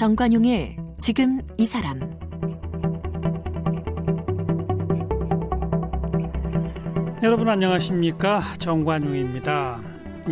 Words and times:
정관용의 0.00 0.78
지금 0.96 1.42
이 1.58 1.66
사람 1.66 2.00
여러분 7.22 7.50
안녕하십니까 7.50 8.40
정관용입니다. 8.58 9.82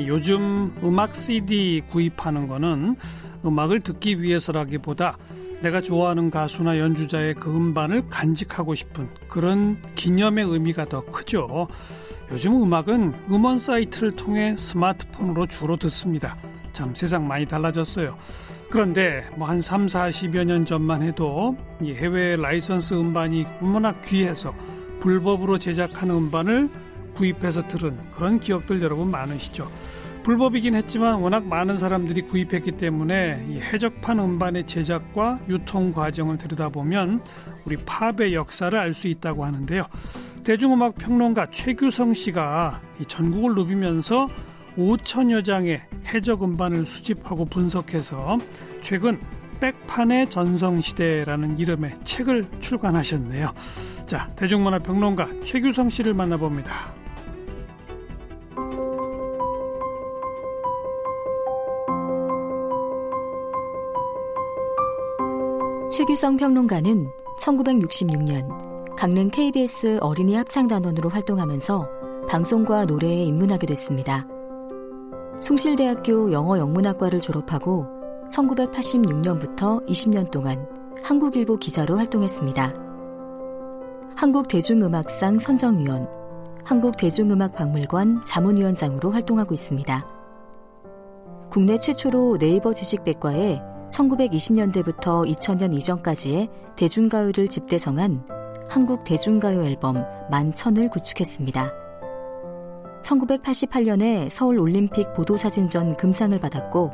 요즘 0.07 0.75
음악 0.83 1.15
CD 1.15 1.83
구입하는 1.91 2.49
거는 2.49 2.97
음악을 3.45 3.81
듣기 3.81 4.23
위해서라기보다 4.23 5.19
내가 5.61 5.81
좋아하는 5.81 6.31
가수나 6.31 6.79
연주자의 6.79 7.35
그 7.35 7.51
음반을 7.55 8.09
간직하고 8.09 8.75
싶은 8.75 9.09
그런 9.29 9.77
기념의 9.95 10.45
의미가 10.45 10.87
더 10.87 11.05
크죠. 11.07 11.67
요즘 12.31 12.63
음악은 12.63 13.15
음원 13.31 13.59
사이트를 13.59 14.13
통해 14.13 14.55
스마트폰으로 14.57 15.47
주로 15.47 15.77
듣습니다. 15.77 16.37
참 16.73 16.95
세상 16.95 17.27
많이 17.27 17.47
달라졌어요. 17.47 18.17
그런데 18.71 19.25
뭐 19.37 19.49
한 19.49 19.63
3, 19.63 19.87
40여 19.87 20.45
년 20.45 20.65
전만 20.65 21.03
해도 21.03 21.57
이 21.81 21.93
해외 21.95 22.37
라이선스 22.37 22.95
음반이 22.95 23.47
얼마나 23.63 23.93
귀해서 24.03 24.55
불법으로 25.01 25.59
제작한 25.59 26.11
음반을 26.11 26.69
구입해서 27.15 27.67
들은 27.67 27.97
그런 28.13 28.39
기억들 28.39 28.83
여러분 28.83 29.11
많으시죠. 29.11 29.69
불법이긴 30.29 30.75
했지만 30.75 31.21
워낙 31.21 31.47
많은 31.47 31.79
사람들이 31.79 32.21
구입했기 32.21 32.73
때문에 32.73 33.47
이 33.49 33.61
해적판 33.61 34.19
음반의 34.19 34.67
제작과 34.67 35.41
유통 35.49 35.91
과정을 35.91 36.37
들여다보면 36.37 37.25
우리 37.65 37.79
팝의 37.79 38.35
역사를 38.35 38.79
알 38.79 38.93
수 38.93 39.09
있다고 39.09 39.47
하는데요. 39.47 39.87
대중음악 40.45 40.97
평론가 40.97 41.47
최규성 41.51 42.13
씨가 42.13 42.83
이 43.01 43.07
전국을 43.07 43.55
누비면서 43.55 44.29
5천여 44.77 45.47
장의 45.47 45.81
해적 46.13 46.43
음반을 46.43 46.85
수집하고 46.85 47.47
분석해서 47.47 48.37
최근 48.83 49.19
백판의 49.61 50.29
전성시대라는 50.29 51.59
이름의 51.59 52.01
책을 52.05 52.45
출간하셨네요. 52.61 53.55
자, 54.07 54.29
대중문화 54.37 54.81
평론가 54.81 55.41
최규성 55.43 55.89
씨를 55.89 56.13
만나봅니다. 56.13 56.98
최규성 66.09 66.39
평론가는 66.39 67.07
1966년 67.39 68.97
강릉 68.97 69.29
KBS 69.29 69.99
어린이 70.01 70.37
합창단원으로 70.37 71.11
활동하면서 71.11 71.87
방송과 72.31 72.87
노래에 72.87 73.25
입문하게 73.25 73.67
됐습니다. 73.67 74.27
숭실대학교 75.41 76.33
영어 76.33 76.59
영문학과를 76.59 77.21
졸업하고 77.21 77.87
1986년부터 78.31 79.87
20년 79.87 80.31
동안 80.31 80.67
한국일보 81.03 81.57
기자로 81.57 81.99
활동했습니다. 81.99 82.75
한국대중음악상 84.17 85.39
선정위원, 85.39 86.09
한국대중음악박물관 86.65 88.23
자문위원장으로 88.25 89.11
활동하고 89.11 89.53
있습니다. 89.53 90.07
국내 91.51 91.79
최초로 91.79 92.39
네이버 92.39 92.73
지식백과에 92.73 93.68
1920년대부터 93.91 95.27
2000년 95.27 95.75
이전까지의 95.75 96.49
대중가요를 96.77 97.49
집대성한 97.49 98.25
한국 98.69 99.05
대중가요 99.05 99.65
앨범 99.65 100.05
만천을 100.31 100.91
구축했습니다. 100.91 101.73
1988년에 103.03 104.29
서울 104.29 104.59
올림픽 104.59 105.13
보도사진전 105.15 105.97
금상을 105.97 106.39
받았고 106.39 106.91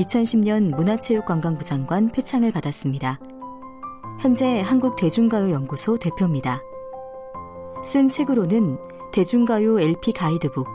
2010년 0.00 0.74
문화체육관광부 0.76 1.64
장관 1.64 2.08
표창을 2.12 2.52
받았습니다. 2.52 3.18
현재 4.20 4.60
한국 4.60 4.96
대중가요 4.96 5.50
연구소 5.50 5.96
대표입니다. 5.98 6.60
쓴 7.84 8.08
책으로는 8.08 8.78
대중가요 9.12 9.80
LP 9.80 10.12
가이드북, 10.12 10.66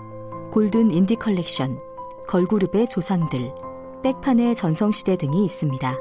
골든 0.52 0.92
인디 0.92 1.16
컬렉션, 1.16 1.80
걸그룹의 2.28 2.88
조상들, 2.88 3.54
백판의 4.04 4.54
전성시대 4.56 5.18
등이 5.18 5.46
있습니다. 5.46 5.96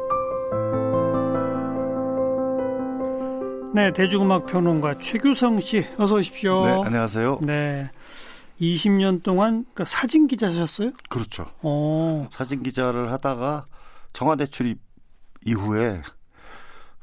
네, 3.75 3.93
대중음악 3.93 4.47
평론가 4.47 4.99
최규성 4.99 5.61
씨, 5.61 5.87
어서 5.97 6.17
오십시오. 6.17 6.65
네, 6.67 6.83
안녕하세요. 6.85 7.39
네. 7.43 7.89
20년 8.61 9.23
동안 9.23 9.65
그러니까 9.73 9.85
사진 9.85 10.27
기자셨어요? 10.27 10.91
그렇죠. 11.09 11.47
오. 11.63 12.27
사진 12.31 12.63
기자를 12.63 13.11
하다가 13.13 13.67
청와대 14.13 14.47
출입 14.47 14.79
이후에 15.47 16.03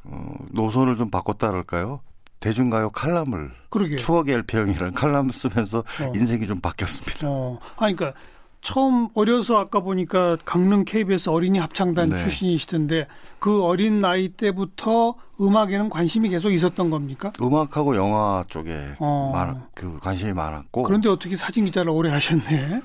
어, 0.03 0.35
노선을 0.51 0.97
좀 0.97 1.09
바꿨다 1.09 1.47
그럴까요? 1.47 2.01
대중가요 2.39 2.91
칼럼을 2.91 3.51
그러게요. 3.69 3.97
추억의 3.97 4.35
LP형이라는 4.35 4.93
칼럼을 4.93 5.33
쓰면서 5.33 5.79
어. 5.79 6.11
인생이 6.15 6.45
좀 6.47 6.61
바뀌었습니다. 6.61 7.27
어. 7.27 7.59
아니 7.77 7.95
그러니까 7.95 8.19
처음 8.61 9.07
어려서 9.13 9.57
아까 9.57 9.79
보니까 9.79 10.37
강릉 10.43 10.83
KBS 10.83 11.29
어린이 11.29 11.59
합창단 11.59 12.09
네. 12.09 12.17
출신이시던데 12.17 13.07
그 13.39 13.63
어린 13.63 13.99
나이 13.99 14.29
때부터 14.29 15.15
음악에는 15.39 15.89
관심이 15.89 16.29
계속 16.29 16.51
있었던 16.51 16.89
겁니까? 16.89 17.31
음악하고 17.41 17.95
영화 17.95 18.43
쪽에 18.49 18.95
어. 18.99 19.31
많, 19.33 19.63
그 19.73 19.97
관심이 19.99 20.33
많았고 20.33 20.83
그런데 20.83 21.07
어떻게 21.07 21.35
사진 21.37 21.65
기자를 21.65 21.89
오래 21.89 22.11
하셨네? 22.11 22.81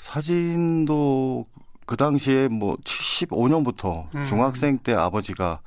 사진도 0.00 1.44
그 1.84 1.96
당시에 1.96 2.48
뭐 2.48 2.76
75년부터 2.76 4.06
음. 4.14 4.24
중학생 4.24 4.78
때 4.78 4.94
아버지가 4.94 5.60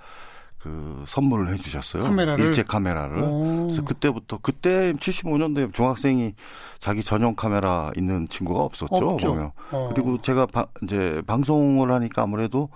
그 0.61 1.03
선물을 1.07 1.51
해주셨어요. 1.53 2.03
카메라를? 2.03 2.45
일제 2.45 2.63
카메라를. 2.63 3.23
오. 3.23 3.65
그래서 3.67 3.83
그때부터 3.83 4.37
그때 4.41 4.91
75년도에 4.93 5.73
중학생이 5.73 6.35
자기 6.79 7.03
전용 7.03 7.35
카메라 7.35 7.91
있는 7.97 8.27
친구가 8.27 8.61
없었죠. 8.61 8.95
없죠. 8.95 9.27
보면. 9.27 9.51
어. 9.71 9.89
그리고 9.91 10.21
제가 10.21 10.45
바, 10.45 10.67
이제 10.83 11.21
방송을 11.25 11.91
하니까 11.91 12.23
아무래도 12.23 12.69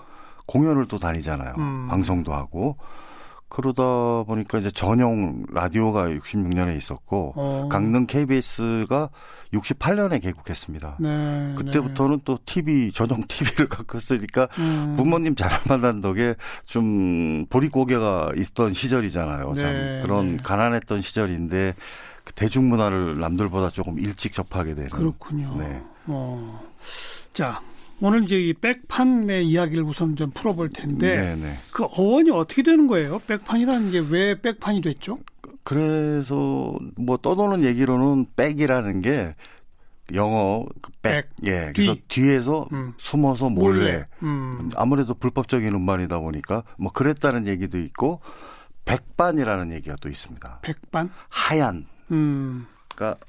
공연을 0.48 0.88
또 0.88 0.98
다니잖아요. 0.98 1.54
음. 1.58 1.88
방송도 1.90 2.34
하고. 2.34 2.78
그러다 3.56 4.24
보니까 4.24 4.60
이제 4.60 4.70
전용 4.70 5.46
라디오가 5.50 6.10
66년에 6.10 6.78
있었고 6.78 7.34
어. 7.38 7.70
강릉 7.72 8.06
KBS가 8.06 9.10
68년에 9.54 10.22
개국했습니다. 10.22 10.98
네, 11.00 11.56
그때부터는 11.56 12.18
네. 12.18 12.22
또 12.26 12.38
TV 12.46 12.92
전용 12.92 13.24
TV를 13.26 13.70
갖고 13.70 13.98
있으니까 13.98 14.50
음. 14.60 14.96
부모님 14.98 15.36
잘 15.36 15.50
만난 15.70 16.02
덕에 16.02 16.36
좀 16.66 17.46
보릿고개가 17.46 18.34
있던 18.36 18.74
시절이잖아요. 18.74 19.54
네, 19.54 19.62
참 19.62 20.00
그런 20.02 20.36
네. 20.36 20.44
가난했던 20.44 21.02
시절인데 21.02 21.76
그 22.26 22.34
대중문화를 22.34 23.22
남들보다 23.22 23.70
조금 23.70 23.98
일찍 24.00 24.34
접하게 24.34 24.76
되는. 24.76 24.90
그렇군요. 24.90 25.56
네. 25.58 25.82
어. 26.08 26.62
자, 27.32 27.62
오늘 28.02 28.24
이제 28.24 28.36
이 28.38 28.54
백판의 28.54 29.48
이야기를 29.48 29.84
우선 29.84 30.16
좀 30.16 30.32
풀어볼 30.32 30.70
텐데 30.70 31.16
네네. 31.16 31.36
네. 31.36 31.58
그 31.72 31.86
어원이 31.86 32.30
어떻게 32.32 32.62
되는 32.64 32.88
거예요? 32.88 33.20
백판이라는 33.20 33.92
게 33.92 34.00
왜 34.00 34.40
백판이 34.42 34.82
됐죠? 34.82 35.20
그래서 35.64 36.78
뭐 36.98 37.18
떠도는 37.18 37.64
얘기로는 37.64 38.28
백이라는 38.36 39.02
게 39.02 39.36
영어 40.14 40.66
그 40.82 40.92
백, 41.02 41.30
백. 41.42 41.48
예, 41.48 41.72
그래서 41.74 41.96
뒤. 42.08 42.30
에서 42.30 42.68
음. 42.74 42.94
숨어서 42.98 43.50
몰래, 43.50 43.80
몰래. 43.80 44.06
음. 44.22 44.70
아무래도 44.76 45.16
불법적인 45.16 45.68
음반이다 45.74 46.20
보니까 46.20 46.64
뭐 46.78 46.92
그랬다는 46.92 47.48
얘기도 47.48 47.80
있고 47.80 48.22
백반이라는 48.86 49.72
얘기가 49.72 49.96
또 50.02 50.10
있습니다. 50.10 50.60
백반? 50.62 51.10
하얀. 51.30 51.88
음. 52.12 52.68
그러니까 52.94 53.20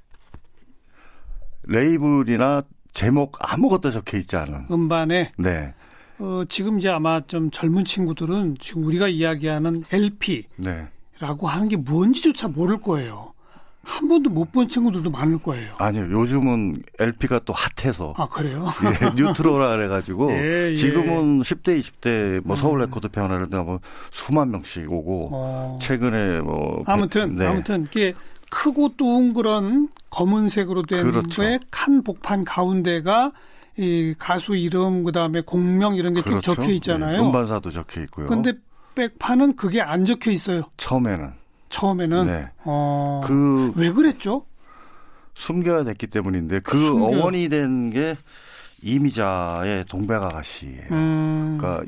레이블이나 1.64 2.60
제목 2.96 3.36
아무것도 3.38 3.90
적혀 3.90 4.16
있지 4.16 4.36
않은 4.36 4.68
음반에. 4.70 5.28
네. 5.36 5.74
어, 6.18 6.44
지금 6.48 6.78
이제 6.78 6.88
아마 6.88 7.20
좀 7.26 7.50
젊은 7.50 7.84
친구들은 7.84 8.56
지금 8.58 8.84
우리가 8.84 9.06
이야기하는 9.08 9.82
LP. 9.92 10.44
네. 10.56 10.86
라고 11.20 11.46
하는 11.46 11.68
게 11.68 11.76
뭔지조차 11.76 12.48
모를 12.48 12.80
거예요. 12.80 13.34
한 13.82 14.08
번도 14.08 14.30
못 14.30 14.50
본 14.50 14.66
친구들도 14.68 15.10
많을 15.10 15.38
거예요. 15.38 15.74
아니요, 15.78 16.10
요즘은 16.10 16.82
LP가 16.98 17.40
또 17.44 17.52
핫해서. 17.52 18.14
아, 18.16 18.26
그래요? 18.28 18.64
예, 19.02 19.22
뉴트로라 19.22 19.76
그래가지고. 19.76 20.32
예, 20.40 20.70
예. 20.70 20.74
지금은 20.74 21.42
10대, 21.42 21.78
20대 21.78 22.40
뭐 22.44 22.56
서울 22.56 22.78
음. 22.78 22.86
레코드 22.86 23.08
페어나를 23.08 23.46
뭐 23.50 23.80
수만 24.10 24.50
명씩 24.50 24.90
오고. 24.90 25.28
어. 25.32 25.78
최근에 25.82 26.40
뭐. 26.40 26.82
아무튼, 26.86 27.36
네. 27.36 27.46
아무튼, 27.46 27.84
이게 27.90 28.14
크고 28.50 28.96
둥그런 28.96 29.88
검은색으로 30.10 30.82
된 30.84 31.10
그렇죠. 31.10 31.42
칸 31.70 32.02
복판 32.02 32.44
가운데가 32.44 33.32
이 33.76 34.14
가수 34.18 34.56
이름 34.56 35.04
그다음에 35.04 35.42
공명 35.42 35.96
이런 35.96 36.14
게 36.14 36.22
그렇죠. 36.22 36.54
적혀 36.54 36.70
있잖아요. 36.72 37.20
네, 37.20 37.26
음반사도 37.26 37.70
적혀 37.70 38.00
있고요. 38.02 38.26
근데 38.26 38.52
백판은 38.94 39.56
그게 39.56 39.80
안 39.82 40.04
적혀 40.04 40.30
있어요. 40.30 40.62
처음에는. 40.78 41.32
처음에는 41.68 42.26
네. 42.26 42.48
어, 42.64 43.20
그 43.26 43.72
왜 43.76 43.90
그랬죠? 43.92 44.46
숨겨야 45.34 45.84
됐기 45.84 46.06
때문인데 46.06 46.60
그 46.60 46.78
숨겨... 46.78 47.04
어원이 47.06 47.48
된 47.50 47.90
게 47.90 48.16
이미자의 48.82 49.84
동백아가씨예요. 49.86 50.86
음... 50.92 51.56
그러니까 51.58 51.84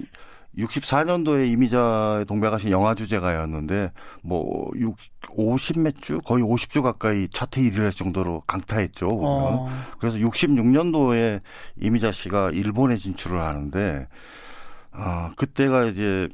64년도에 0.58 1.50
이미자의 1.52 2.24
동백아씨 2.26 2.70
영화 2.70 2.94
주제가였는데 2.94 3.92
뭐 4.22 4.70
6, 4.74 4.96
50몇 5.36 6.02
주 6.02 6.18
거의 6.24 6.42
50주 6.42 6.82
가까이 6.82 7.28
차트 7.32 7.60
1위를 7.60 7.80
할 7.82 7.92
정도로 7.92 8.42
강타했죠. 8.46 9.08
어. 9.08 9.68
그래서 9.98 10.18
66년도에 10.18 11.40
이미자 11.80 12.12
씨가 12.12 12.50
일본에 12.50 12.96
진출을 12.96 13.40
하는데 13.40 14.08
어, 14.92 15.28
그때가 15.36 15.86
이제 15.86 16.28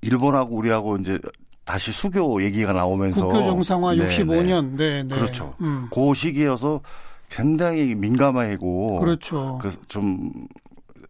일본하고 0.00 0.56
우리하고 0.56 0.96
이제 0.96 1.18
다시 1.64 1.92
수교 1.92 2.42
얘기가 2.42 2.72
나오면서 2.72 3.26
국교 3.26 3.44
정상화 3.44 3.94
네, 3.94 4.08
65년. 4.08 4.76
네, 4.76 5.02
네. 5.02 5.14
그렇죠. 5.14 5.54
음. 5.60 5.88
그 5.92 6.14
시기여서 6.14 6.80
굉장히 7.28 7.94
민감하고 7.94 9.00
그렇죠. 9.00 9.58
그좀 9.60 10.32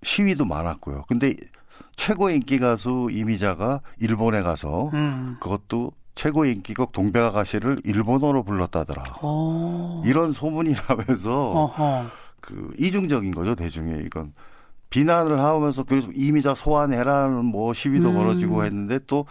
시위도 0.02 0.44
많았고요. 0.44 1.04
근데 1.08 1.34
최고 1.96 2.30
인기 2.30 2.58
가수 2.58 3.08
이미자가 3.10 3.80
일본에 3.98 4.42
가서 4.42 4.90
음. 4.94 5.36
그것도 5.40 5.92
최고 6.14 6.44
인기곡 6.44 6.92
동백아가씨를 6.92 7.82
일본어로 7.84 8.42
불렀다더라. 8.42 9.02
오. 9.22 9.22
어. 9.22 10.02
이런 10.04 10.32
소문이 10.32 10.74
나면서 10.88 11.50
어허. 11.52 12.06
그 12.40 12.72
이중적인 12.78 13.34
거죠 13.34 13.54
대중에 13.54 14.02
이건 14.04 14.32
비난을 14.90 15.40
하면서 15.40 15.82
그래서 15.84 16.08
이미자 16.14 16.54
소환해라는 16.54 17.44
뭐 17.44 17.72
시위도 17.72 18.10
음. 18.10 18.14
벌어지고 18.14 18.64
했는데 18.64 18.98
또 19.06 19.26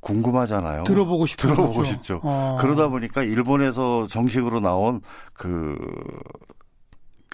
궁금하잖아요. 0.00 0.84
들어보고 0.84 1.26
싶죠. 1.26 1.48
들어보고. 1.48 1.84
싶죠. 1.84 2.20
어. 2.22 2.56
그러다 2.60 2.88
보니까 2.88 3.22
일본에서 3.22 4.06
정식으로 4.06 4.60
나온 4.60 5.02
그 5.34 5.76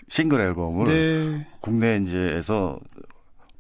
싱글 0.08 0.40
앨범을 0.40 0.84
네. 0.84 1.46
국내 1.60 1.96
이제에서 1.96 2.78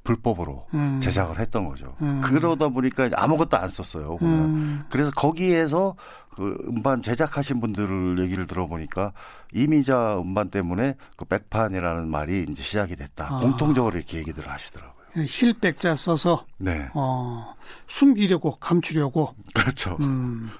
불법으로 0.06 0.66
음. 0.72 0.98
제작을 1.00 1.38
했던 1.38 1.68
거죠. 1.68 1.94
음. 2.00 2.20
그러다 2.22 2.68
보니까 2.68 3.10
아무것도 3.14 3.56
안 3.58 3.68
썼어요. 3.68 4.18
음. 4.22 4.84
그래서 4.88 5.10
거기에서 5.10 5.96
그 6.34 6.56
음반 6.68 7.02
제작하신 7.02 7.60
분들을 7.60 8.18
얘기를 8.20 8.46
들어보니까 8.46 9.12
이미자 9.52 10.20
음반 10.20 10.50
때문에 10.50 10.96
그 11.16 11.24
백판이라는 11.24 12.08
말이 12.08 12.46
이제 12.48 12.62
시작이 12.62 12.96
됐다. 12.96 13.34
아. 13.34 13.38
공통적으로 13.38 13.96
이렇게 13.96 14.18
얘기들을 14.18 14.50
하시더라고요. 14.50 14.96
힐백자 15.16 15.94
써서 15.96 16.44
네. 16.58 16.88
어, 16.94 17.54
숨기려고 17.88 18.56
감추려고. 18.56 19.34
그렇죠. 19.54 19.96
음. 20.00 20.50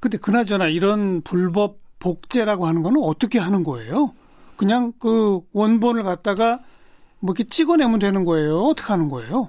근데 0.00 0.18
그나저나 0.18 0.66
이런 0.66 1.22
불법 1.22 1.78
복제라고 2.00 2.66
하는 2.66 2.82
거는 2.82 3.00
어떻게 3.02 3.38
하는 3.38 3.62
거예요? 3.62 4.12
그냥 4.56 4.92
그 4.98 5.40
원본을 5.52 6.02
갖다가 6.02 6.58
뭐 7.20 7.34
이렇게 7.36 7.48
찍어내면 7.48 7.98
되는 7.98 8.24
거예요? 8.24 8.62
어떻게 8.62 8.88
하는 8.88 9.08
거예요? 9.08 9.48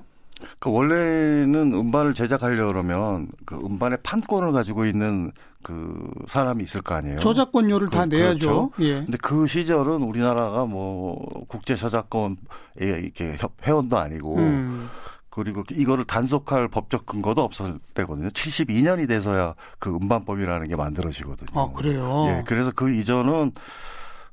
그 0.60 0.72
원래는 0.72 1.72
음반을 1.74 2.14
제작하려 2.14 2.68
그러면 2.68 3.28
그 3.46 3.56
음반의 3.56 4.00
판권을 4.04 4.52
가지고 4.52 4.86
있는 4.86 5.32
그 5.62 6.10
사람이 6.28 6.64
있을 6.64 6.82
거 6.82 6.96
아니에요. 6.96 7.20
저작권료를 7.20 7.88
그, 7.88 7.96
다 7.96 8.06
내야죠. 8.06 8.70
그렇죠. 8.70 8.72
예. 8.80 9.02
근데 9.04 9.18
그 9.22 9.46
시절은 9.46 10.02
우리나라가 10.02 10.66
뭐 10.66 11.46
국제 11.48 11.76
저작권에 11.76 12.36
이렇게 12.80 13.38
회원도 13.64 13.98
아니고 13.98 14.38
음. 14.38 14.90
그리고 15.30 15.64
이거를 15.72 16.04
단속할 16.04 16.68
법적 16.68 17.06
근거도 17.06 17.42
없을 17.42 17.80
때거든요. 17.94 18.28
72년이 18.30 19.08
돼서야 19.08 19.56
그 19.80 19.90
음반법이라는 19.96 20.68
게 20.68 20.76
만들어지거든요. 20.76 21.60
아, 21.60 21.72
그래요? 21.72 22.26
예. 22.28 22.44
그래서 22.46 22.72
그 22.76 22.92
이전은 22.94 23.54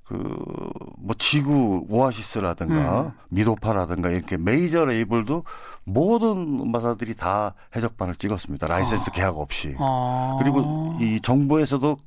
그뭐 0.08 1.14
지구 1.19 1.84
오아시스라든가 1.88 3.02
음. 3.02 3.10
미도파라든가 3.28 4.10
이렇게 4.10 4.38
메이저 4.38 4.87
레이블도 4.87 5.44
모든 5.84 6.60
음반사들이 6.60 7.14
다 7.14 7.55
해적판을 7.76 8.17
찍었습니다. 8.16 8.66
라이센스 8.69 9.10
아. 9.10 9.12
계약 9.12 9.38
없이. 9.38 9.75
아. 9.78 10.38
그리고 10.40 10.96
이 11.00 11.20
정부에서도 11.20 11.99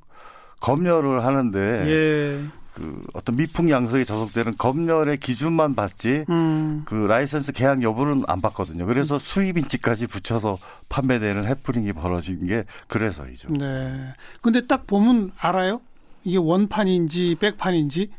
검열을 0.61 1.23
하는데 1.23 1.59
예. 1.87 2.43
그 2.73 3.03
어떤 3.13 3.35
미풍양속에 3.35 4.03
저촉되는 4.03 4.53
검열의 4.57 5.17
기준만 5.17 5.75
봤지 5.75 6.25
음. 6.29 6.83
그 6.85 6.95
라이센스 6.95 7.51
계약 7.51 7.83
여부는 7.83 8.23
안 8.27 8.41
봤거든요. 8.41 8.85
그래서 8.87 9.19
수입 9.19 9.57
인지까지 9.57 10.07
붙여서 10.07 10.57
판매되는 10.89 11.45
해프닝이 11.45 11.93
벌어진 11.93 12.47
게 12.47 12.63
그래서이죠. 12.87 13.49
네. 13.51 14.13
근데 14.41 14.65
딱 14.65 14.87
보면 14.87 15.33
알아요? 15.37 15.81
이게 16.23 16.37
원판인지 16.37 17.35
백판인지 17.39 18.11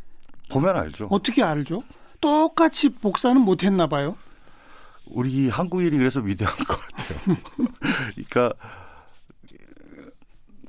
보면 0.49 0.77
알죠. 0.77 1.09
어떻게 1.11 1.43
알죠? 1.43 1.83
똑같이 2.21 2.91
복사는 2.91 3.41
못했나 3.41 3.87
봐요. 3.87 4.17
우리 5.07 5.49
한국인이 5.49 5.97
그래서 5.97 6.21
위대한 6.21 6.55
것 6.57 6.79
같아요. 6.79 7.37
그러니까 8.15 8.53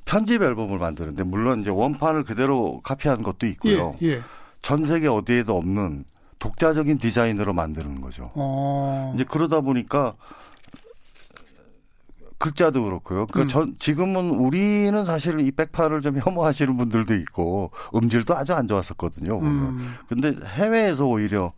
편집 0.05 0.41
앨범을 0.41 0.79
만드는데 0.79 1.23
물론 1.23 1.61
이제 1.61 1.69
원판을 1.69 2.23
그대로 2.23 2.81
카피한 2.83 3.23
것도 3.23 3.45
있고요. 3.47 3.95
예, 4.01 4.07
예. 4.07 4.21
전 4.61 4.85
세계 4.85 5.07
어디에도 5.07 5.57
없는 5.57 6.05
독자적인 6.39 6.97
디자인으로 6.97 7.53
만드는 7.53 8.01
거죠. 8.01 8.31
어... 8.35 9.13
이제 9.15 9.23
그러다 9.23 9.61
보니까 9.61 10.15
글자도 12.43 12.83
그렇고요. 12.83 13.25
그 13.27 13.43
음. 13.43 13.47
전, 13.47 13.75
지금은 13.79 14.31
우리는 14.31 15.05
사실 15.05 15.39
이 15.39 15.49
백파를 15.49 16.01
좀 16.01 16.19
혐오하시는 16.19 16.75
분들도 16.75 17.15
있고 17.15 17.71
음질도 17.95 18.35
아주 18.35 18.53
안 18.53 18.67
좋았었거든요. 18.67 19.39
보면. 19.39 19.63
음. 19.63 19.95
근데 20.09 20.35
해외에서 20.45 21.05
오히려 21.05 21.53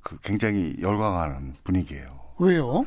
그 0.00 0.16
굉장히 0.22 0.74
열광하는 0.80 1.56
분위기예요. 1.64 2.08
왜요? 2.38 2.86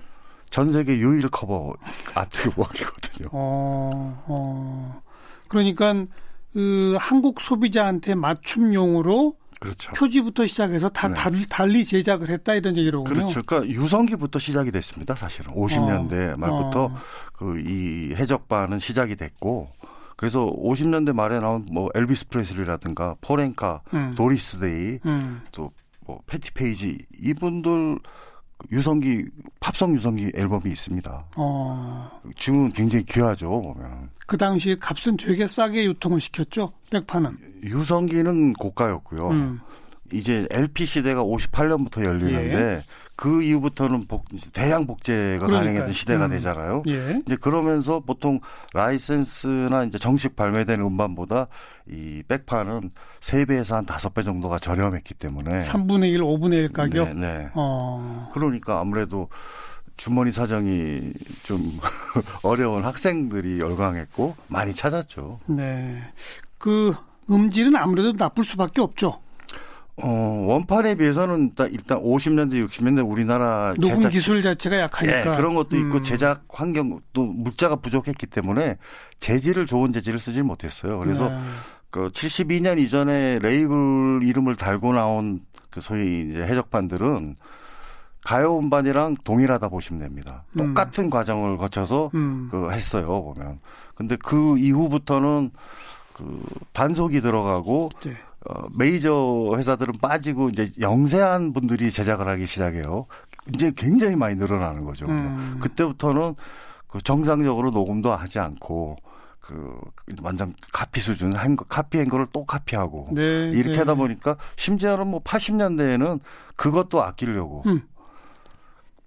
전 0.50 0.72
세계 0.72 0.98
유일 0.98 1.30
커버 1.30 1.76
아트웍이거든요. 2.16 3.30
어, 3.32 4.24
어. 4.26 5.02
그러니까 5.48 5.94
그 6.52 6.98
한국 7.00 7.42
소비자한테 7.42 8.16
맞춤용으로 8.16 9.38
그렇죠. 9.60 9.94
표지부터 9.94 10.46
시작해서 10.48 10.90
다 10.90 11.08
네. 11.08 11.46
달리 11.50 11.86
제작을 11.86 12.30
했다 12.30 12.54
이런 12.54 12.78
얘기로군요. 12.78 13.14
그렇죠. 13.14 13.42
그러니까 13.46 13.74
유성기부터 13.74 14.40
시작이 14.40 14.72
됐습니다. 14.72 15.16
사실은 15.16 15.54
50년대 15.54 16.34
어. 16.34 16.38
말부터 16.38 16.86
어. 16.86 16.98
그이 17.34 18.14
해적판은 18.16 18.80
시작이 18.80 19.16
됐고 19.16 19.70
그래서 20.16 20.46
50년대 20.46 21.14
말에 21.14 21.40
나온 21.40 21.66
뭐 21.72 21.90
엘비스 21.94 22.28
프레슬리라든가 22.30 23.16
폴 23.22 23.40
앵카, 23.40 23.82
음. 23.94 24.14
도리스 24.16 24.60
데이, 24.60 25.00
음. 25.06 25.42
또뭐 25.52 26.22
패티 26.26 26.52
페이지 26.52 26.98
이분들 27.20 28.00
유성기 28.72 29.26
팝송 29.60 29.96
유성기 29.96 30.32
앨범이 30.36 30.64
있습니다. 30.66 31.26
어. 31.36 32.22
지금은 32.38 32.72
굉장히 32.72 33.04
귀하죠 33.06 33.50
보면. 33.50 34.10
그 34.28 34.38
당시 34.38 34.76
값은 34.80 35.18
되게 35.18 35.46
싸게 35.48 35.86
유통을 35.86 36.20
시켰죠 36.22 36.72
백판은. 36.90 37.38
유성기는 37.64 38.54
고가였고요. 38.54 39.30
음. 39.30 39.60
이제 40.14 40.48
LP 40.52 40.86
시대가 40.86 41.24
58년부터 41.24 42.04
열리는데 42.04 42.56
예. 42.56 42.84
그 43.16 43.42
이후부터는 43.42 44.08
복, 44.08 44.26
대량 44.54 44.86
복제가 44.86 45.46
그러니까요. 45.48 45.58
가능했던 45.58 45.94
시대가 45.94 46.26
음. 46.26 46.32
되잖아요. 46.32 46.84
예. 46.88 47.22
이제 47.26 47.36
그러면서 47.38 48.02
보통 48.02 48.42
라이센스나 48.74 49.86
이제 49.86 49.98
정식 49.98 50.36
발매된 50.36 50.82
음반보다 50.82 51.48
이 51.90 52.24
백판은 52.28 52.92
3배에서 53.22 53.76
한 53.76 53.86
5배 53.86 54.24
정도가 54.26 54.60
저렴했기 54.60 55.14
때문에 55.14 55.60
3분의 55.60 56.14
1, 56.14 56.22
5분의 56.22 56.54
1 56.56 56.74
가격. 56.74 57.14
네. 57.14 57.38
네. 57.38 57.50
어. 57.54 58.30
그러니까 58.34 58.80
아무래도 58.80 59.30
주머니 59.98 60.34
사정이 60.34 61.14
좀 61.44 61.60
어려운 62.44 62.84
학생들이 62.84 63.60
열광했고 63.60 64.36
많이 64.48 64.74
찾았죠. 64.74 65.40
네. 65.46 66.02
그 66.58 66.94
음질은 67.30 67.76
아무래도 67.78 68.12
나쁠 68.12 68.44
수밖에 68.44 68.82
없죠. 68.82 69.20
어, 70.04 70.46
원판에 70.48 70.96
비해서는 70.96 71.54
일단 71.72 72.02
50년대, 72.02 72.68
60년대 72.68 73.10
우리나라 73.10 73.74
녹음 73.80 73.96
제작 73.96 74.10
기술 74.10 74.42
자체가 74.42 74.78
약하니까 74.80 75.20
예, 75.20 75.36
그런 75.38 75.56
것도 75.56 75.78
있고 75.78 75.98
음. 75.98 76.04
제작 76.04 76.44
환경 76.50 77.00
또 77.14 77.24
물자가 77.24 77.78
부족했기 77.78 78.28
때문에 78.28 78.78
재질을 79.20 79.66
좋은 79.66 79.94
재질을 79.94 80.20
쓰지 80.20 80.42
못했어요. 80.42 81.00
그래서 81.00 81.30
네. 81.30 81.40
그 81.92 82.10
72년 82.10 82.78
이전에 82.78 83.40
레이블 83.40 84.20
이름을 84.24 84.58
달고 84.58 84.92
나온 84.92 85.40
그 85.70 85.80
소위 85.80 86.30
이제 86.30 86.44
해적판들은 86.44 87.38
가요 88.26 88.58
음반이랑 88.60 89.16
동일하다 89.24 89.70
보시면 89.70 90.02
됩니다. 90.02 90.44
음. 90.54 90.58
똑같은 90.58 91.10
과정을 91.10 91.58
거쳐서 91.58 92.12
음. 92.16 92.50
그 92.52 92.70
했어요 92.72 93.06
보면. 93.06 93.60
근데 93.94 94.18
그 94.18 94.58
이후부터는 94.58 95.52
그 96.12 96.44
단속이 96.74 97.22
들어가고 97.22 97.92
네. 98.04 98.18
어, 98.48 98.68
메이저 98.78 99.54
회사들은 99.58 99.96
빠지고 100.02 100.50
이제 100.50 100.72
영세한 100.80 101.54
분들이 101.54 101.92
제작을 101.92 102.28
하기 102.28 102.46
시작해요. 102.46 103.08
이제 103.54 103.72
굉장히 103.76 104.16
많이 104.16 104.36
늘어나는 104.36 104.86
거죠. 104.86 105.06
음. 105.08 105.58
그때부터는 105.62 106.36
그 106.88 107.02
정상적으로 107.02 107.72
녹음도 107.72 108.14
하지 108.14 108.40
않고 108.40 108.98
그 109.40 109.80
완전 110.24 110.54
카피 110.74 111.02
수준 111.02 111.34
한 111.36 111.56
거, 111.56 111.66
카피 111.66 111.98
한 112.00 112.08
거를 112.08 112.26
또 112.34 112.46
카피하고 112.46 113.10
네, 113.12 113.50
이렇게 113.50 113.72
네. 113.72 113.78
하다 113.78 113.96
보니까 113.96 114.38
심지어는 114.56 115.08
뭐 115.08 115.22
80년대에는 115.22 116.20
그것도 116.56 117.04
아끼려고 117.04 117.64
음. 117.68 117.84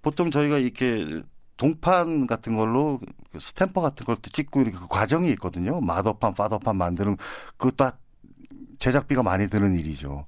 보통 0.01 0.31
저희가 0.31 0.57
이렇게 0.59 1.21
동판 1.57 2.25
같은 2.25 2.55
걸로 2.55 3.01
그 3.33 3.39
스탬퍼 3.39 3.81
같은 3.81 4.05
걸 4.05 4.15
또 4.15 4.29
찍고 4.29 4.61
이렇게 4.61 4.77
그 4.77 4.87
과정이 4.87 5.29
있거든요. 5.31 5.81
마더판, 5.81 6.33
파더판 6.33 6.75
만드는 6.77 7.17
다 7.75 7.97
제작비가 8.79 9.23
많이 9.23 9.49
드는 9.49 9.77
일이죠. 9.77 10.25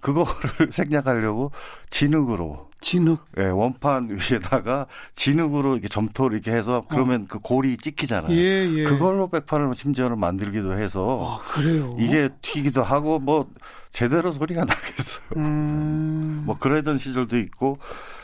그거를 0.00 0.30
생략하려고 0.72 1.52
진흙으로 1.90 2.70
진흙. 2.80 3.26
예, 3.36 3.44
원판 3.44 4.08
위에다가 4.08 4.86
진흙으로 5.14 5.74
이렇게 5.74 5.88
점토를 5.88 6.38
이렇게 6.38 6.52
해서 6.56 6.82
그러면 6.88 7.26
그 7.28 7.38
골이 7.38 7.76
찍히잖아요. 7.76 8.32
어. 8.32 8.34
예, 8.34 8.66
예. 8.78 8.84
그걸로 8.84 9.28
백판을 9.28 9.74
심지어는 9.74 10.18
만들기도 10.18 10.78
해서 10.78 11.38
아, 11.42 11.52
그래요. 11.52 11.94
이게 11.98 12.30
튀기도 12.40 12.82
하고 12.82 13.18
뭐 13.18 13.50
제대로 13.92 14.32
소리가 14.32 14.64
나겠어요. 14.64 15.20
음, 15.36 16.44
뭐 16.46 16.56
그러던 16.58 16.96
시절도 16.96 17.36
있고 17.38 17.78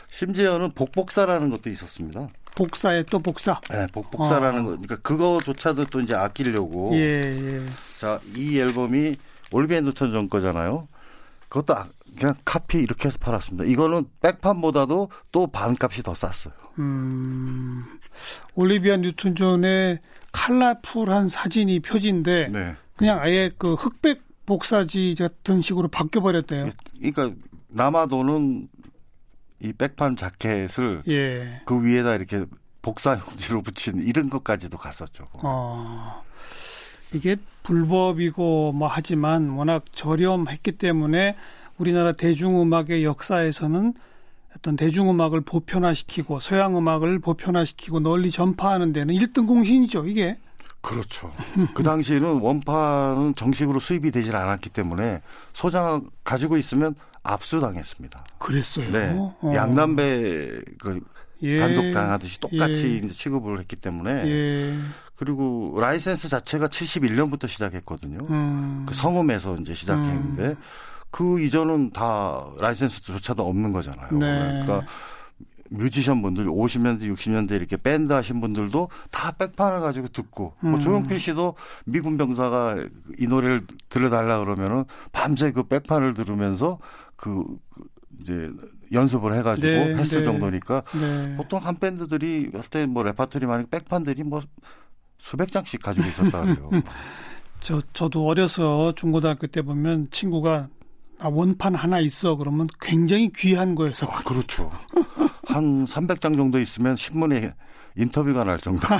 심지어는 0.09 0.71
복복사라는 0.71 1.51
것도 1.51 1.69
있었습니다. 1.69 2.29
복사의 2.55 3.03
또 3.11 3.19
복사. 3.19 3.61
네, 3.69 3.85
복복사라는 3.93 4.59
어. 4.61 4.63
거. 4.63 4.69
그러니까 4.69 4.95
그거조차도 4.97 5.85
또 5.85 5.99
이제 5.99 6.15
아끼려고. 6.15 6.89
예, 6.93 7.21
예. 7.21 7.65
자, 7.99 8.19
이 8.35 8.57
앨범이 8.57 9.15
올리비아 9.51 9.85
뉴튼 9.85 10.11
존 10.11 10.29
거잖아요. 10.29 10.87
그것도 11.49 11.75
아- 11.77 11.87
그냥 12.19 12.35
카피 12.45 12.79
이렇게 12.79 13.07
해서 13.07 13.17
팔았습니다. 13.19 13.63
이거는 13.65 14.05
백판보다도 14.21 15.09
또 15.31 15.47
반값이 15.47 16.03
더 16.03 16.13
쌌어요. 16.15 16.53
음, 16.79 17.85
올리비아 18.55 18.97
뉴튼 18.97 19.35
존의 19.35 19.99
컬러풀한 20.31 21.29
사진이 21.29 21.79
표지인데 21.81 22.49
네. 22.49 22.75
그냥 22.95 23.19
아예 23.19 23.51
그 23.57 23.75
흑백 23.75 24.21
복사지 24.45 25.15
같은 25.17 25.61
식으로 25.61 25.87
바뀌어 25.89 26.21
버렸대요. 26.21 26.69
그러니까 26.97 27.31
남아도는 27.69 28.67
이 29.61 29.73
백판 29.73 30.15
자켓을 30.15 31.03
예. 31.07 31.61
그 31.65 31.83
위에다 31.83 32.15
이렇게 32.15 32.45
복사 32.81 33.11
용지로 33.19 33.61
붙인 33.61 34.01
이런 34.01 34.29
것까지도 34.29 34.77
갔었죠. 34.77 35.27
어. 35.43 36.23
이게 37.13 37.37
불법이고 37.63 38.71
뭐 38.73 38.87
하지만 38.87 39.49
워낙 39.49 39.83
저렴했기 39.91 40.73
때문에 40.73 41.35
우리나라 41.77 42.11
대중음악의 42.11 43.03
역사에서는 43.03 43.93
어떤 44.55 44.75
대중음악을 44.75 45.41
보편화시키고 45.41 46.39
서양음악을 46.39 47.19
보편화시키고 47.19 47.99
널리 47.99 48.31
전파하는 48.31 48.91
데는 48.93 49.13
1등 49.15 49.45
공신이죠, 49.45 50.05
이게. 50.07 50.37
그렇죠. 50.81 51.31
그 51.75 51.83
당시에는 51.83 52.39
원판은 52.41 53.35
정식으로 53.35 53.79
수입이 53.79 54.11
되질 54.11 54.35
않았기 54.35 54.69
때문에 54.69 55.21
소장 55.53 56.09
가지고 56.23 56.57
있으면 56.57 56.95
압수당했습니다. 57.23 58.23
그랬어요. 58.39 58.89
네. 58.89 59.13
어. 59.13 59.51
양담배 59.53 60.61
그 60.79 61.01
예. 61.43 61.57
단속당하듯이 61.57 62.39
똑같이 62.39 63.01
예. 63.03 63.07
취급을 63.07 63.59
했기 63.59 63.75
때문에 63.75 64.27
예. 64.27 64.77
그리고 65.17 65.75
라이센스 65.79 66.29
자체가 66.29 66.67
71년부터 66.67 67.47
시작했거든요. 67.47 68.19
음. 68.29 68.85
그 68.87 68.93
성음에서 68.93 69.55
이제 69.55 69.73
시작했는데 69.73 70.55
그 71.09 71.39
이전은 71.41 71.91
다 71.91 72.45
라이센스조차도 72.59 73.47
없는 73.47 73.71
거잖아요. 73.73 74.11
네. 74.11 74.63
그러니까 74.63 74.85
뮤지션 75.69 76.21
분들 76.21 76.45
50년대 76.45 77.11
60년대 77.13 77.51
이렇게 77.51 77.75
밴드 77.77 78.13
하신 78.13 78.39
분들도 78.39 78.89
다 79.11 79.31
백판을 79.31 79.81
가지고 79.81 80.07
듣고 80.09 80.53
뭐 80.61 80.75
음. 80.75 80.79
조용필 80.79 81.19
씨도 81.19 81.55
미군 81.85 82.17
병사가 82.17 82.77
이 83.19 83.27
노래를 83.27 83.61
들려달라 83.89 84.39
그러면은 84.39 84.85
밤새 85.11 85.51
그 85.51 85.63
백판을 85.63 86.13
들으면서 86.13 86.79
그, 87.17 87.43
그 87.73 87.83
이제 88.21 88.49
연습을 88.93 89.33
해가지고 89.35 89.67
네, 89.67 89.95
했을 89.95 90.19
네. 90.19 90.23
정도니까 90.23 90.83
네. 90.93 91.35
보통 91.35 91.59
한 91.65 91.75
밴드들이 91.79 92.51
할 92.53 92.61
때 92.69 92.85
뭐 92.85 93.03
레파토리 93.03 93.45
많이 93.45 93.65
백판들이 93.65 94.23
뭐 94.23 94.41
수백 95.19 95.51
장씩 95.51 95.81
가지고 95.81 96.07
있었다 96.07 96.41
그래요. 96.41 96.69
저 97.59 97.81
저도 97.93 98.27
어려서 98.27 98.93
중고등학교 98.95 99.47
때 99.47 99.61
보면 99.61 100.07
친구가 100.11 100.67
아, 101.19 101.27
원판 101.29 101.73
하나 101.73 101.99
있어 101.99 102.35
그러면 102.35 102.67
굉장히 102.79 103.31
귀한 103.35 103.73
거여서 103.73 104.05
아, 104.07 104.19
그렇죠. 104.23 104.69
한 105.47 105.85
300장 105.85 106.35
정도 106.35 106.59
있으면 106.59 106.95
신문에 106.95 107.53
인터뷰가 107.95 108.43
날 108.43 108.59
정도. 108.59 108.85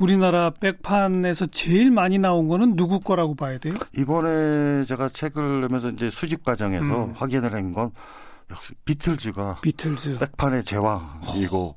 우리나라 0.00 0.50
백판에서 0.50 1.46
제일 1.46 1.90
많이 1.90 2.18
나온 2.18 2.48
거는 2.48 2.74
누구 2.74 3.00
거라고 3.00 3.34
봐야 3.34 3.58
돼요? 3.58 3.74
이번에 3.96 4.84
제가 4.84 5.10
책을 5.10 5.60
내면서 5.60 5.90
이제 5.90 6.10
수집 6.10 6.42
과정에서 6.42 7.04
음. 7.04 7.14
확인을 7.16 7.52
한 7.54 7.70
건 7.72 7.92
역시 8.50 8.72
비틀즈가 8.84 9.58
비틀즈. 9.62 10.18
백판의 10.18 10.64
제왕이고 10.64 11.76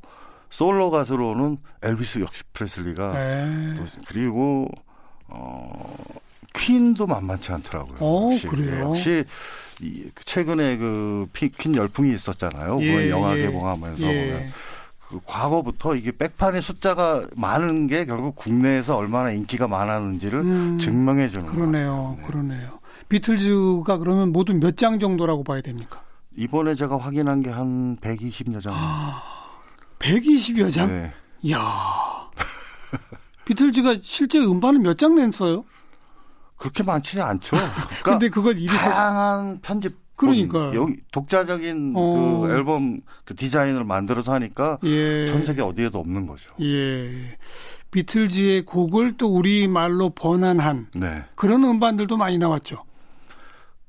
솔로 0.53 0.91
가수로는 0.91 1.57
엘비스 1.81 2.19
역시 2.19 2.43
프레슬리가 2.53 3.11
네. 3.13 3.73
또 3.75 3.83
그리고 4.07 4.67
어 5.27 5.95
퀸도 6.53 7.07
만만치 7.07 7.51
않더라고요. 7.53 7.95
어, 7.99 8.29
역시, 8.31 8.47
그래요? 8.47 8.75
예, 8.75 8.79
역시 8.81 9.23
이 9.81 10.05
최근에 10.25 10.77
그 10.77 11.27
피- 11.33 11.49
퀸 11.49 11.73
열풍이 11.75 12.13
있었잖아요. 12.13 12.79
예, 12.81 12.91
물론 12.91 13.09
영화 13.09 13.35
예. 13.35 13.41
개봉하면서 13.41 14.05
예. 14.05 14.17
보면 14.31 14.51
그 14.99 15.19
과거부터 15.25 15.95
이게 15.95 16.11
백판의 16.11 16.61
숫자가 16.61 17.25
많은 17.35 17.87
게 17.87 18.05
결국 18.05 18.35
국내에서 18.35 18.95
얼마나 18.95 19.31
인기가 19.31 19.67
많았는지를 19.67 20.39
음, 20.39 20.77
증명해 20.77 21.29
주는 21.29 21.47
거예요. 21.47 21.59
그러네요. 21.59 22.15
네. 22.19 22.23
그러네요. 22.27 22.79
비틀즈가 23.09 23.97
그러면 23.97 24.31
모두 24.31 24.53
몇 24.53 24.75
장 24.75 24.99
정도라고 24.99 25.43
봐야 25.43 25.61
됩니까? 25.61 26.03
이번에 26.37 26.75
제가 26.75 26.99
확인한 26.99 27.41
게 27.41 27.49
한 27.49 27.97
120여 27.97 28.61
장. 28.61 28.73
120여 30.03 30.71
장? 30.71 30.87
네. 30.89 31.11
이야. 31.41 31.59
비틀즈가 33.45 33.97
실제 34.01 34.39
음반을 34.39 34.79
몇 34.79 34.95
장 34.97 35.15
냈어요? 35.15 35.65
그렇게 36.57 36.83
많지는 36.83 37.23
않죠. 37.25 37.57
그러니까 37.57 38.01
근데 38.03 38.29
그걸 38.29 38.57
이리서 38.57 38.77
다양한 38.77 39.59
편집 39.61 39.97
그러니까요. 40.15 40.73
여기 40.75 40.95
독자적인 41.11 41.93
어. 41.95 42.41
그 42.45 42.51
앨범 42.53 43.01
그 43.25 43.35
디자인을 43.35 43.83
만들어서 43.83 44.31
하니까 44.33 44.77
예. 44.83 45.25
전 45.25 45.43
세계 45.43 45.61
어디에도 45.61 45.99
없는 45.99 46.27
거죠. 46.27 46.53
예. 46.61 47.37
비틀즈의 47.91 48.65
곡을 48.65 49.17
또 49.17 49.27
우리 49.27 49.67
말로 49.67 50.11
번안한 50.11 50.87
네. 50.95 51.23
그런 51.35 51.63
음반들도 51.63 52.15
많이 52.15 52.37
나왔죠. 52.37 52.83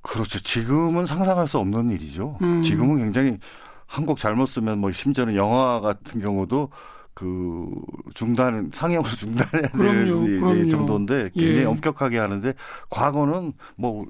그렇죠. 0.02 0.40
지금은 0.40 1.06
상상할 1.06 1.46
수 1.46 1.58
없는 1.58 1.90
일이죠. 1.90 2.38
음. 2.42 2.62
지금은 2.62 2.98
굉장히 2.98 3.38
한곡 3.94 4.18
잘못 4.18 4.46
쓰면 4.46 4.78
뭐 4.78 4.90
심지어는 4.90 5.36
영화 5.36 5.80
같은 5.80 6.20
경우도 6.20 6.70
그 7.14 7.70
중단 8.14 8.70
상영을 8.74 9.08
중단해야 9.16 9.68
그럼요, 9.70 10.26
될 10.26 10.40
그럼요. 10.40 10.68
정도인데 10.68 11.30
굉장히 11.32 11.60
예. 11.60 11.64
엄격하게 11.64 12.18
하는데 12.18 12.54
과거는 12.90 13.52
뭐 13.76 14.04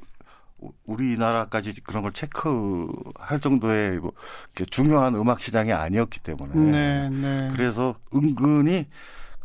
우리나라까지 0.87 1.83
그런 1.83 2.03
걸 2.03 2.12
체크할 2.12 3.41
정도의 3.43 3.99
뭐 3.99 4.12
중요한 4.71 5.14
음악 5.17 5.43
시장이 5.43 5.71
아니었기 5.71 6.21
때문에 6.21 6.55
네, 6.55 7.11
네. 7.11 7.49
그래서 7.53 7.95
은근히 8.14 8.87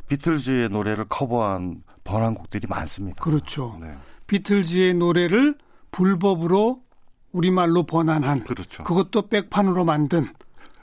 비틀즈의 0.07 0.69
노래를 0.69 1.05
커버한 1.09 1.83
번안곡들이 2.05 2.67
많습니다. 2.69 3.21
그렇죠. 3.21 3.77
네. 3.81 3.93
비틀즈의 4.27 4.93
노래를 4.93 5.57
불법으로 5.91 6.81
우리말로 7.31 7.83
번안한 7.83 8.43
그렇죠. 8.43 8.83
그것도 8.83 9.27
백판으로 9.27 9.85
만든 9.85 10.27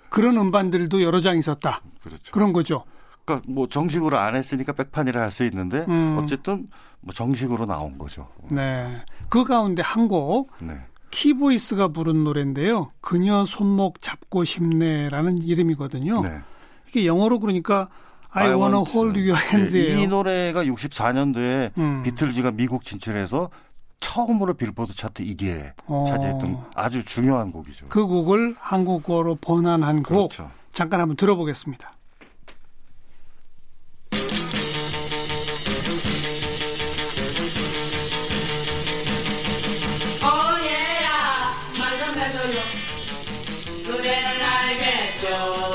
그런 0.09 0.37
음반들도 0.37 1.03
여러 1.03 1.21
장 1.21 1.37
있었다. 1.37 1.81
그렇죠. 2.03 2.33
그런 2.33 2.53
거죠. 2.53 2.85
그러니까 3.25 3.51
뭐 3.53 3.67
정식으로 3.69 4.19
안 4.19 4.37
했으니까 4.37 4.73
백판이라 4.73 5.21
할 5.21 5.31
수 5.31 5.45
있는데 5.45 5.85
음. 5.89 6.17
어쨌든 6.19 6.69
뭐 7.01 7.13
정식으로 7.13 7.67
나온 7.67 7.99
거죠. 7.99 8.29
네. 8.51 9.03
그 9.29 9.45
가운데 9.45 9.83
한곡 9.83 10.53
네. 10.61 10.79
키보이스가 11.11 11.89
부른 11.89 12.25
노래인데요. 12.25 12.91
그녀 13.01 13.45
손목 13.45 14.01
잡고 14.01 14.45
싶네라는 14.45 15.39
이름이거든요. 15.43 16.23
네. 16.23 16.41
이게 16.89 17.07
영어로 17.07 17.41
그러니까 17.41 17.89
I, 18.31 18.49
wanna 18.51 18.79
want 18.79 18.91
hold 18.91 19.19
your 19.19 19.37
hand예요. 19.43 19.97
네, 19.97 20.03
이 20.03 20.07
노래가 20.07 20.63
64년도에 20.65 21.77
음. 21.79 22.03
비틀즈가 22.03 22.51
미국 22.53 22.85
진출해서 22.85 23.51
처음으로 24.01 24.55
빌보드 24.55 24.95
차트 24.95 25.25
1위에 25.25 25.73
어. 25.87 26.05
차지했던 26.07 26.65
아주 26.75 27.05
중요한 27.05 27.51
곡이죠. 27.53 27.87
그 27.89 28.07
곡을 28.07 28.57
한국어로 28.59 29.37
번안한 29.37 30.03
곡 30.03 30.29
그렇죠. 30.29 30.51
잠깐 30.73 31.01
한번 31.01 31.17
들어보겠습니다. 31.17 31.93
오예야 40.23 41.55
말좀 41.79 42.15
해줘요 42.19 42.61
그대는 43.87 44.29
알겠죠 44.43 45.66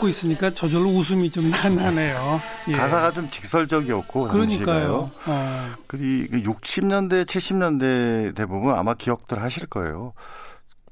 듣고 0.00 0.08
있으니까 0.08 0.50
저절로 0.50 0.88
웃음이 0.88 1.30
좀 1.30 1.50
나네요. 1.52 2.40
예. 2.68 2.72
가사가 2.72 3.12
좀 3.12 3.30
직설적이었고 3.30 4.28
그러니까요. 4.28 5.10
어. 5.26 5.70
그리고 5.86 6.36
60년대, 6.54 7.26
70년대 7.26 8.34
대부분 8.34 8.74
아마 8.74 8.94
기억들 8.94 9.40
하실 9.42 9.66
거예요. 9.66 10.14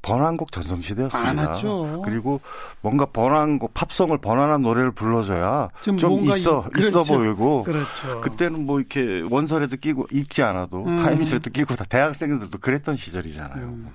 번안곡 0.01 0.53
전성시대였습니다. 0.53 1.33
많았죠. 1.35 2.03
그리고 2.05 2.41
뭔가 2.83 3.05
번안곡 3.07 3.75
팝송을 3.75 4.19
번안한 4.19 4.63
노래를 4.63 4.93
불러줘야 4.93 5.71
좀 5.83 5.99
좀 5.99 6.21
있어 6.25 6.35
이- 6.37 6.39
있어 6.39 6.63
그렇죠. 6.71 7.03
보이고 7.05 7.65
그렇죠. 7.65 8.21
그때는 8.21 8.65
뭐 8.65 8.79
이렇게 8.79 9.25
원서에도 9.29 9.77
끼고 9.77 10.07
읽지 10.13 10.43
않아도 10.45 10.85
음. 10.85 10.97
타임실에도 10.99 11.51
끼고 11.51 11.75
다 11.75 11.85
대학생들도 11.89 12.59
그랬던 12.59 12.95
시절이잖아요. 12.97 13.65
음. 13.65 13.89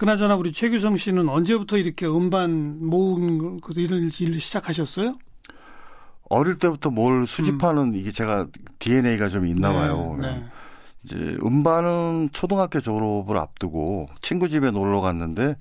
그나저나 0.00 0.34
우리 0.36 0.50
최규성 0.50 0.96
씨는 0.96 1.28
언제부터 1.28 1.76
이렇게 1.76 2.06
음반 2.06 2.78
모으는 2.82 3.60
그 3.60 3.74
일을, 3.76 4.10
일을 4.18 4.40
시작하셨어요? 4.40 5.18
어릴 6.30 6.56
때부터 6.56 6.88
뭘 6.88 7.26
수집하는 7.26 7.92
이게 7.92 8.10
제가 8.10 8.46
DNA가 8.78 9.28
좀 9.28 9.44
있나 9.44 9.74
봐요. 9.74 10.14
음. 10.14 10.20
네, 10.22 10.28
네. 10.28 10.44
이제 11.04 11.36
음반은 11.44 12.30
초등학교 12.32 12.80
졸업을 12.80 13.36
앞두고 13.36 14.06
친구 14.22 14.48
집에 14.48 14.70
놀러 14.70 15.02
갔는데 15.02 15.56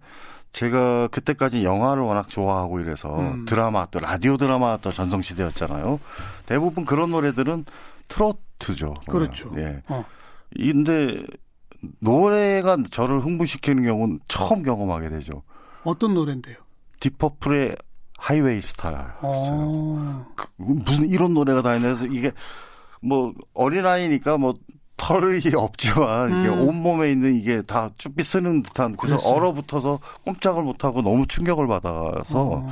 제가 0.53 1.09
그때까지 1.09 1.65
영화를 1.65 2.03
워낙 2.03 2.29
좋아하고 2.29 2.79
이래서 2.79 3.19
음. 3.19 3.43
드라마 3.43 3.87
또 3.87 3.99
라디오 3.99 4.37
드라마 4.37 4.77
또 4.77 4.89
전성시대였잖아요. 4.89 5.99
대부분 6.45 6.85
그런 6.85 7.11
노래들은 7.11 7.65
트로트죠. 8.07 8.93
그렇죠. 9.05 9.51
예. 9.57 9.81
어. 9.89 10.05
근데 10.55 11.25
노래가 11.99 12.77
저를 12.91 13.21
흥분시키는 13.21 13.83
경우는 13.83 14.19
처음 14.27 14.63
경험하게 14.63 15.09
되죠. 15.09 15.43
어떤 15.83 16.13
노래인데요? 16.13 16.57
디퍼플의 16.99 17.75
하이웨이 18.17 18.61
스타였어요. 18.61 19.13
어. 19.21 20.25
그, 20.35 20.47
무슨 20.57 21.07
이런 21.07 21.33
노래가 21.33 21.61
다 21.61 21.75
있나 21.75 21.89
해서 21.89 22.05
이게 22.05 22.31
뭐 23.01 23.33
어린아이니까 23.53 24.37
뭐 24.37 24.55
털이 24.97 25.41
없지만 25.55 26.41
이게 26.41 26.49
음. 26.49 26.67
온몸에 26.67 27.11
있는 27.11 27.33
이게 27.35 27.61
다 27.61 27.89
쭈삐 27.97 28.23
쓰는 28.23 28.61
듯한 28.63 28.97
그래서 28.97 29.15
그랬어요. 29.15 29.33
얼어붙어서 29.33 29.99
꼼짝을 30.25 30.63
못하고 30.63 31.01
너무 31.01 31.25
충격을 31.27 31.67
받아서 31.67 32.23
어. 32.35 32.69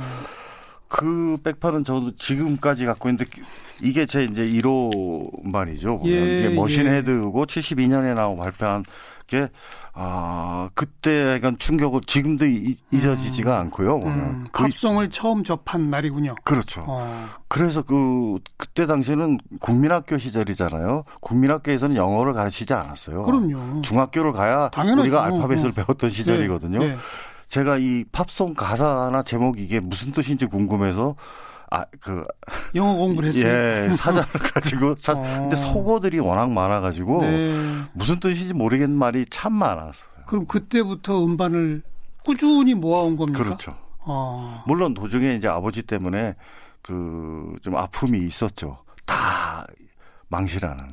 그 0.88 1.36
백판은 1.44 1.84
저도 1.84 2.16
지금까지 2.16 2.86
갖고 2.86 3.08
있는데 3.10 3.30
이게 3.82 4.06
제 4.06 4.24
이제 4.24 4.44
1호 4.46 5.44
음반이죠. 5.44 5.98
보면 5.98 6.12
예, 6.12 6.38
이게 6.38 6.48
머신 6.48 6.86
예. 6.86 6.90
헤드고 6.96 7.44
72년에 7.46 8.14
나온 8.14 8.36
발표한 8.36 8.84
게 9.26 9.48
아, 10.00 10.70
그때 10.74 11.34
약간 11.34 11.58
충격을 11.58 12.02
지금도 12.06 12.46
이- 12.46 12.76
잊어지지가 12.92 13.58
않고요. 13.58 13.98
보면. 13.98 14.18
음, 14.18 14.46
그- 14.52 14.62
팝송을 14.62 15.10
처음 15.10 15.42
접한 15.42 15.90
날이군요. 15.90 16.30
그렇죠. 16.44 16.84
어. 16.86 17.26
그래서 17.48 17.82
그 17.82 18.38
그때 18.56 18.86
당시에는 18.86 19.38
국민학교 19.60 20.16
시절이잖아요. 20.16 21.02
국민학교에서는 21.20 21.96
영어를 21.96 22.32
가르치지 22.32 22.72
않았어요. 22.74 23.22
그럼요. 23.22 23.82
중학교를 23.82 24.32
가야 24.32 24.68
당연하죠. 24.68 25.02
우리가 25.02 25.24
알파벳을 25.24 25.68
어. 25.70 25.72
배웠던 25.72 26.10
시절이거든요. 26.10 26.78
네, 26.78 26.86
네. 26.90 26.96
제가 27.48 27.78
이 27.78 28.04
팝송 28.12 28.54
가사나 28.54 29.22
제목 29.22 29.58
이게 29.58 29.80
무슨 29.80 30.12
뜻인지 30.12 30.46
궁금해서 30.46 31.16
아 31.70 31.84
그 32.00 32.24
영어 32.74 32.94
공부를 32.94 33.28
했어요. 33.28 33.46
예, 33.46 33.94
사전을 33.94 34.26
가지고 34.54 34.94
사, 34.96 35.12
어. 35.12 35.22
근데 35.22 35.54
속어들이 35.56 36.18
워낙 36.18 36.50
많아 36.50 36.80
가지고 36.80 37.20
네. 37.22 37.82
무슨 37.92 38.20
뜻인지 38.20 38.54
모르겠는 38.54 38.96
말이 38.96 39.26
참 39.28 39.52
많았어요. 39.54 40.08
그럼 40.26 40.46
그때부터 40.46 41.24
음반을 41.24 41.82
꾸준히 42.24 42.74
모아온 42.74 43.16
겁니까? 43.16 43.42
그렇죠. 43.42 43.76
어. 44.00 44.62
물론 44.66 44.94
도중에 44.94 45.34
이제 45.34 45.48
아버지 45.48 45.82
때문에 45.82 46.34
그 46.82 47.56
좀 47.62 47.76
아픔이 47.76 48.18
있었죠. 48.20 48.78
다 49.04 49.66
망실하는. 50.28 50.86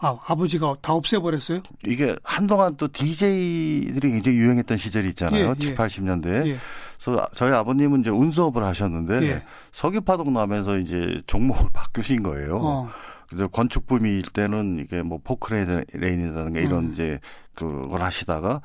아, 0.00 0.18
아버지가 0.26 0.76
다 0.80 0.94
없애버렸어요? 0.94 1.62
이게 1.86 2.16
한동안 2.24 2.76
또 2.76 2.88
DJ들이 2.88 4.10
굉장히 4.12 4.38
유행했던 4.38 4.78
시절이 4.78 5.10
있잖아요. 5.10 5.50
예, 5.50 5.54
7, 5.58 5.72
예. 5.72 5.74
80년대. 5.74 6.46
예. 6.46 6.56
그래서 6.96 7.26
저희 7.34 7.52
아버님은 7.52 8.00
이제 8.00 8.10
운수업을 8.10 8.64
하셨는데 8.64 9.22
예. 9.26 9.42
석유파동 9.72 10.32
나면서 10.32 10.78
이제 10.78 11.20
종목을 11.26 11.68
바꾸신 11.72 12.22
거예요. 12.22 12.58
어. 12.62 12.88
그래서 13.28 13.46
건축 13.48 13.86
붐일 13.86 14.22
때는 14.32 14.80
이게 14.80 15.02
뭐 15.02 15.18
포크레인이라든가 15.22 16.58
이런 16.60 16.86
음. 16.86 16.92
이제 16.92 17.20
그걸 17.54 18.02
하시다가 18.02 18.60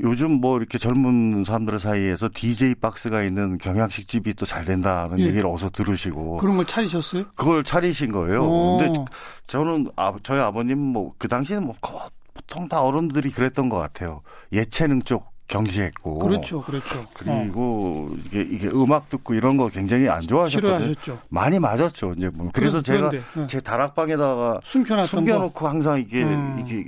요즘 0.00 0.40
뭐 0.40 0.58
이렇게 0.58 0.78
젊은 0.78 1.44
사람들 1.44 1.78
사이에서 1.78 2.28
DJ 2.32 2.76
박스가 2.76 3.22
있는 3.22 3.58
경양식 3.58 4.08
집이 4.08 4.34
또 4.34 4.46
잘 4.46 4.64
된다는 4.64 5.20
예. 5.20 5.26
얘기를 5.26 5.46
어서 5.46 5.70
들으시고 5.70 6.38
그런 6.38 6.56
걸 6.56 6.66
차리셨어요? 6.66 7.24
그걸 7.36 7.62
차리신 7.62 8.10
거예요. 8.10 8.44
어. 8.44 8.78
근데 8.78 9.04
저는 9.46 9.90
아, 9.96 10.12
저희 10.22 10.40
아버님 10.40 10.78
뭐 10.78 11.12
그 11.18 11.28
당시에는 11.28 11.66
뭐 11.66 11.76
거- 11.80 12.08
보통 12.34 12.68
다 12.68 12.82
어른들이 12.82 13.30
그랬던 13.30 13.68
것 13.68 13.76
같아요. 13.78 14.22
예체능 14.52 15.02
쪽 15.02 15.30
경지했고. 15.48 16.18
그렇죠, 16.18 16.62
그렇죠. 16.62 16.98
어. 17.00 17.06
그리고 17.14 18.10
이게 18.24 18.40
이게 18.40 18.68
음악 18.68 19.10
듣고 19.10 19.34
이런 19.34 19.56
거 19.58 19.68
굉장히 19.68 20.08
안 20.08 20.22
좋아하셨거든요. 20.22 20.78
싫어하셨죠. 20.78 21.18
많이 21.28 21.58
맞았죠. 21.58 22.14
이제 22.16 22.30
뭐. 22.32 22.48
그래서 22.52 22.80
그런- 22.80 22.84
제가 22.84 23.08
그런데, 23.10 23.40
어. 23.40 23.46
제 23.46 23.60
다락방에다가 23.60 24.60
숨겨놨던 24.64 25.04
거. 25.04 25.06
숨겨놓고 25.06 25.68
항상 25.68 26.00
이게 26.00 26.22
음. 26.24 26.64
이게 26.64 26.84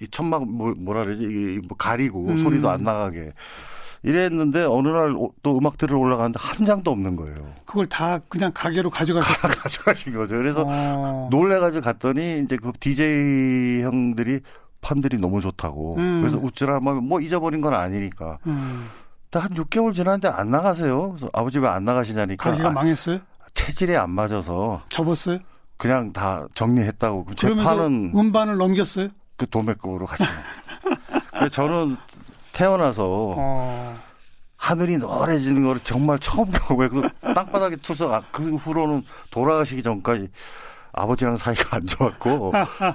이 0.00 0.08
천막 0.08 0.48
뭐, 0.48 0.74
뭐라 0.76 1.04
그러지 1.04 1.22
이게 1.24 1.60
뭐 1.68 1.76
가리고 1.76 2.26
음. 2.28 2.42
소리도 2.42 2.68
안 2.70 2.82
나가게 2.82 3.32
이랬는데 4.02 4.64
어느 4.64 4.88
날 4.88 5.14
또 5.42 5.56
음악 5.58 5.78
들으러 5.78 5.98
올라가는데 5.98 6.38
한 6.40 6.66
장도 6.66 6.90
없는 6.90 7.16
거예요. 7.16 7.36
그걸 7.64 7.86
다 7.88 8.18
그냥 8.28 8.50
가게로 8.54 8.90
가져가셨어요. 8.90 9.52
가져가신 9.60 10.14
거죠. 10.14 10.36
그래서 10.36 10.64
어. 10.66 11.28
놀래가지고 11.30 11.82
갔더니 11.82 12.40
이제 12.44 12.56
그 12.56 12.72
DJ 12.78 13.82
형들이 13.82 14.40
판들이 14.80 15.16
너무 15.18 15.40
좋다고. 15.40 15.96
음. 15.96 16.20
그래서 16.20 16.36
우쭐하면 16.38 17.04
뭐 17.04 17.20
잊어버린 17.20 17.60
건 17.62 17.74
아니니까. 17.74 18.38
음. 18.46 18.86
한 19.32 19.50
6개월 19.54 19.92
지났는데 19.92 20.28
안 20.28 20.50
나가세요. 20.50 21.08
그래서 21.10 21.28
아버지 21.32 21.58
왜 21.58 21.66
안 21.68 21.84
나가시냐니까. 21.84 22.50
가게가 22.50 22.68
아, 22.68 22.72
망했어요? 22.72 23.18
체질에 23.54 23.96
안 23.96 24.10
맞아서 24.10 24.82
접었어요? 24.90 25.38
그냥 25.76 26.12
다 26.12 26.46
정리했다고. 26.54 27.24
그제 27.24 27.48
그러면서 27.48 27.74
판은 27.76 28.12
음반을 28.14 28.56
넘겼어요? 28.58 29.08
그 29.36 29.48
도매급으로 29.48 30.06
같이. 30.06 30.22
그래서 31.30 31.48
저는 31.48 31.96
태어나서 32.52 33.34
어. 33.36 33.98
하늘이 34.56 34.96
노래지는 34.98 35.62
거를 35.62 35.80
정말 35.80 36.18
처음 36.18 36.50
경험해. 36.50 36.88
그 36.88 37.08
땅바닥에 37.34 37.76
투석 37.76 38.12
아, 38.12 38.22
그 38.30 38.54
후로는 38.56 39.02
돌아가시기 39.30 39.82
전까지 39.82 40.28
아버지랑 40.92 41.36
사이가 41.36 41.76
안 41.76 41.86
좋았고 41.86 42.52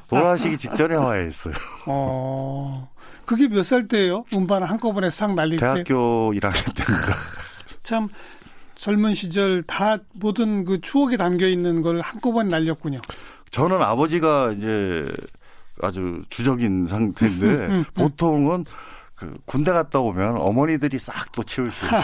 돌아가시기 0.07 0.57
직전에 0.57 0.95
화해했어요. 0.95 1.53
어. 1.87 2.89
그게 3.25 3.47
몇 3.47 3.63
살 3.63 3.87
때예요? 3.87 4.23
음반 4.33 4.63
한꺼번에 4.63 5.09
싹 5.11 5.33
날릴 5.35 5.59
때. 5.59 5.65
대학교 5.65 6.31
1학년 6.33 6.73
때입니다. 6.75 7.13
참 7.83 8.07
젊은 8.75 9.13
시절 9.13 9.61
다 9.63 9.97
모든 10.13 10.63
그 10.63 10.79
추억에 10.81 11.17
담겨 11.17 11.45
있는 11.47 11.81
걸 11.83 11.99
한꺼번에 11.99 12.49
날렸군요. 12.49 13.01
저는 13.51 13.81
아버지가 13.81 14.53
이제 14.53 15.05
아주 15.81 16.23
주적인 16.29 16.87
상태인데 16.87 17.83
보통은 17.93 18.65
그 19.15 19.37
군대 19.45 19.71
갔다 19.71 19.99
오면 19.99 20.37
어머니들이 20.37 20.97
싹 20.99 21.31
또 21.31 21.43
치우시죠. 21.43 21.87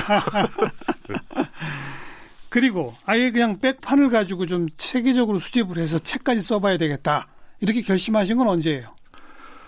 그리고 2.49 2.93
아예 3.05 3.31
그냥 3.31 3.59
백판을 3.59 4.09
가지고 4.09 4.45
좀 4.45 4.67
체계적으로 4.77 5.39
수집을 5.39 5.77
해서 5.77 5.99
책까지 5.99 6.41
써봐야 6.41 6.77
되겠다. 6.77 7.27
이렇게 7.59 7.81
결심하신 7.81 8.37
건 8.37 8.47
언제예요? 8.47 8.87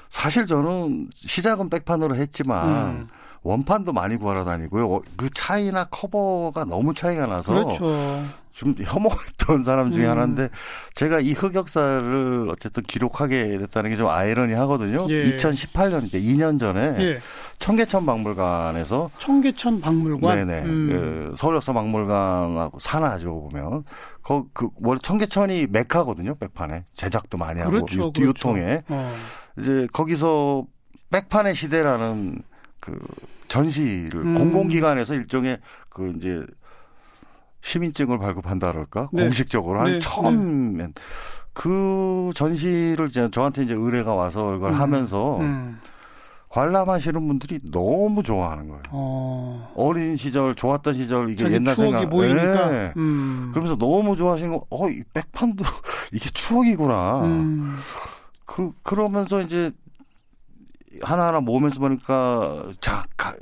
사실 0.10 0.46
저는 0.46 1.10
시작은 1.16 1.70
백판으로 1.70 2.16
했지만 2.16 2.70
음. 2.70 3.08
원판도 3.44 3.94
많이 3.94 4.18
구하러 4.18 4.46
다니고요. 4.46 4.90
어, 4.90 5.02
그 5.16 5.30
차이나 5.30 5.86
커버가 5.86 6.66
너무 6.66 6.94
차이가 6.94 7.28
나서 7.28 7.54
그렇죠. 7.54 8.24
좀 8.58 8.74
혐오했던 8.80 9.64
사람 9.64 9.92
중에 9.92 10.06
음. 10.06 10.10
하나인데 10.10 10.50
제가 10.96 11.20
이 11.20 11.34
흑역사를 11.34 12.48
어쨌든 12.50 12.82
기록하게 12.84 13.60
됐다는 13.60 13.92
게 13.92 13.96
좀 13.98 14.08
아이러니하거든요. 14.08 15.06
예. 15.10 15.36
2018년 15.38 16.04
이제 16.06 16.20
2년 16.20 16.60
전에 16.60 16.96
예. 17.00 17.20
청계천 17.60 18.06
박물관에서 18.08 19.12
청계천 19.20 19.80
박물관. 19.82 20.48
네네 20.48 20.66
음. 20.66 20.90
그 20.90 21.36
서울역사 21.38 21.74
박물관하고 21.74 22.80
산하죠 22.80 23.30
보면 23.50 23.84
거 24.24 24.46
그 24.54 24.70
원래 24.82 25.00
청계천이 25.04 25.68
메카거든요 25.70 26.36
백판에 26.36 26.86
제작도 26.96 27.38
많이 27.38 27.60
하고 27.60 27.72
그렇죠, 27.72 27.96
유, 27.96 28.12
그렇죠. 28.12 28.22
유통에 28.24 28.84
어. 28.90 29.16
이제 29.60 29.88
거기서 29.94 30.66
백판의 31.12 31.54
시대라는 31.56 32.42
그 32.80 33.00
전시를 33.48 34.16
음. 34.22 34.34
공공기관에서 34.34 35.14
일종의 35.14 35.60
그 35.90 36.12
이제 36.18 36.44
시민증을 37.68 38.18
발급한다 38.18 38.72
그럴까? 38.72 39.10
네. 39.12 39.24
공식적으로 39.24 39.82
한 39.82 39.92
네. 39.92 40.00
처음엔 40.00 40.78
네. 40.78 40.88
그 41.54 42.32
전시를 42.34 43.08
이제 43.10 43.30
저한테 43.30 43.64
이제 43.64 43.74
의뢰가 43.74 44.14
와서 44.14 44.56
이걸 44.56 44.72
음. 44.72 44.80
하면서 44.80 45.40
음. 45.40 45.80
관람하시는 46.50 47.28
분들이 47.28 47.60
너무 47.70 48.24
좋아하는 48.24 48.70
거예요. 48.70 48.84
어. 48.92 49.92
린 49.94 50.16
시절 50.16 50.56
좋았던 50.56 50.94
시절 50.94 51.30
이게 51.30 51.52
옛날 51.52 51.76
생각 51.76 52.10
보이니까. 52.10 52.72
네. 52.72 52.94
음. 52.96 53.50
그러면서 53.52 53.78
너무 53.78 54.16
좋아하시는 54.16 54.52
거. 54.52 54.66
어, 54.70 54.90
이 54.90 55.04
백판도 55.14 55.66
이게 56.14 56.30
추억이구나. 56.30 57.24
음. 57.24 57.80
그 58.46 58.72
그러면서 58.82 59.42
이제 59.42 59.72
하나하나 61.02 61.42
모으면서 61.42 61.80
보니까 61.82 62.70
자 62.80 63.06
가, 63.18 63.36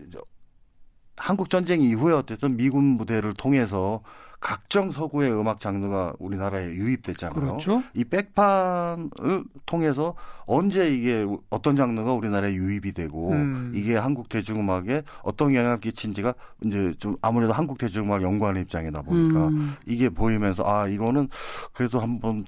한국 1.17 1.49
전쟁 1.49 1.81
이후에 1.81 2.13
어쨌든 2.13 2.57
미군 2.57 2.83
무대를 2.83 3.33
통해서 3.33 4.01
각종 4.39 4.91
서구의 4.91 5.31
음악 5.31 5.59
장르가 5.59 6.13
우리나라에 6.19 6.67
유입됐잖아요. 6.67 7.33
그렇죠. 7.33 7.81
이 7.95 8.03
백판을 8.03 9.43
통해서 9.65 10.13
언제 10.45 10.87
이게 10.87 11.25
어떤 11.49 11.75
장르가 11.75 12.13
우리나라에 12.13 12.53
유입이 12.53 12.91
되고 12.91 13.31
음. 13.31 13.71
이게 13.73 13.95
한국 13.95 14.29
대중음악에 14.29 15.01
어떤 15.23 15.55
영향을 15.55 15.79
끼친지가 15.79 16.35
이제 16.63 16.93
좀 16.99 17.15
아무래도 17.21 17.53
한국 17.53 17.79
대중음악 17.79 18.21
연구하는 18.21 18.61
입장이다 18.61 19.01
보니까 19.01 19.47
음. 19.47 19.75
이게 19.87 20.09
보이면서 20.09 20.63
아 20.63 20.87
이거는 20.87 21.29
그래도 21.73 21.99
한번 21.99 22.45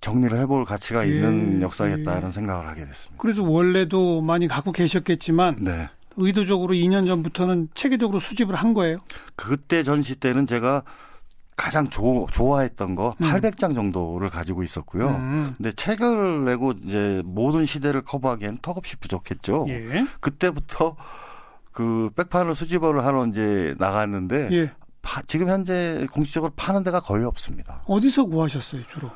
정리를 0.00 0.36
해볼 0.36 0.64
가치가 0.64 1.06
예. 1.06 1.10
있는 1.10 1.62
역사겠다는 1.62 2.28
예. 2.28 2.32
생각을 2.32 2.66
하게 2.66 2.86
됐습니다. 2.86 3.20
그래서 3.20 3.42
원래도 3.42 4.20
많이 4.20 4.48
갖고 4.48 4.72
계셨겠지만 4.72 5.56
네. 5.60 5.88
의도적으로 6.16 6.74
2년 6.74 7.06
전부터는 7.06 7.68
체계적으로 7.74 8.18
수집을 8.18 8.54
한 8.54 8.74
거예요? 8.74 8.98
그때 9.36 9.82
전시 9.82 10.14
때는 10.16 10.46
제가 10.46 10.82
가장 11.56 11.90
조, 11.90 12.26
좋아했던 12.30 12.94
거 12.94 13.14
음. 13.20 13.26
800장 13.26 13.74
정도를 13.74 14.30
가지고 14.30 14.62
있었고요. 14.62 15.08
음. 15.08 15.54
근데 15.56 15.70
책을 15.72 16.44
내고 16.44 16.72
이제 16.84 17.22
모든 17.24 17.66
시대를 17.66 18.02
커버하기엔 18.02 18.58
턱없이 18.62 18.96
부족했죠. 18.96 19.66
예. 19.68 20.06
그때부터 20.20 20.96
그 21.70 22.10
백판을 22.16 22.54
수집을 22.54 23.04
하러 23.04 23.26
이제 23.26 23.74
나갔는데 23.78 24.48
예. 24.52 24.72
파, 25.02 25.20
지금 25.22 25.48
현재 25.48 26.06
공식적으로 26.12 26.52
파는 26.56 26.84
데가 26.84 27.00
거의 27.00 27.24
없습니다. 27.24 27.82
어디서 27.86 28.24
구하셨어요, 28.26 28.82
주로? 28.86 29.10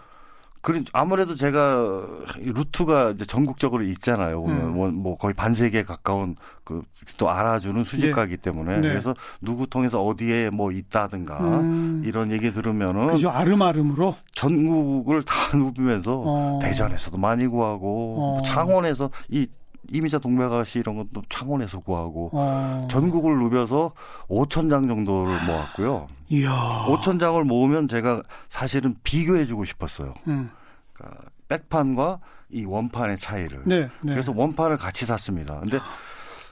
그런 0.66 0.84
아무래도 0.92 1.36
제가 1.36 2.04
루트가 2.38 3.12
이제 3.12 3.24
전국적으로 3.24 3.84
있잖아요. 3.84 4.44
음. 4.46 4.74
뭐, 4.74 4.88
뭐 4.90 5.16
거의 5.16 5.32
반세기에 5.32 5.84
가까운 5.84 6.34
그 6.64 6.82
또 7.16 7.30
알아주는 7.30 7.84
수집가기 7.84 8.36
네. 8.36 8.42
때문에 8.42 8.76
네. 8.78 8.88
그래서 8.88 9.14
누구 9.40 9.66
통해서 9.66 10.02
어디에 10.02 10.50
뭐 10.50 10.70
있다든가 10.70 11.38
음. 11.60 12.02
이런 12.04 12.30
얘기 12.30 12.52
들으면은 12.52 13.08
그죠 13.08 13.30
아름아름으로 13.30 14.16
전국을 14.34 15.22
다 15.22 15.34
누비면서 15.56 16.22
어. 16.24 16.58
대전에서도 16.62 17.16
많이 17.16 17.46
구하고 17.46 18.38
어. 18.38 18.42
창원에서 18.42 19.10
이 19.28 19.46
이미자 19.90 20.18
동백아씨 20.18 20.78
이런 20.78 20.96
것도 20.96 21.22
창원에서 21.28 21.80
구하고 21.80 22.30
어. 22.32 22.86
전국을 22.90 23.38
누벼서 23.38 23.92
5천 24.28 24.68
장 24.70 24.86
정도를 24.86 25.32
모았고요. 25.46 26.08
이야. 26.30 26.86
5천 26.88 27.20
장을 27.20 27.42
모으면 27.44 27.88
제가 27.88 28.22
사실은 28.48 28.96
비교해주고 29.02 29.64
싶었어요. 29.64 30.14
음. 30.28 30.50
그러니까 30.92 31.22
백판과 31.48 32.20
이 32.50 32.64
원판의 32.64 33.18
차이를. 33.18 33.62
네, 33.64 33.80
네. 34.00 34.12
그래서 34.12 34.32
원판을 34.34 34.76
같이 34.76 35.04
샀습니다. 35.06 35.58
근데 35.60 35.78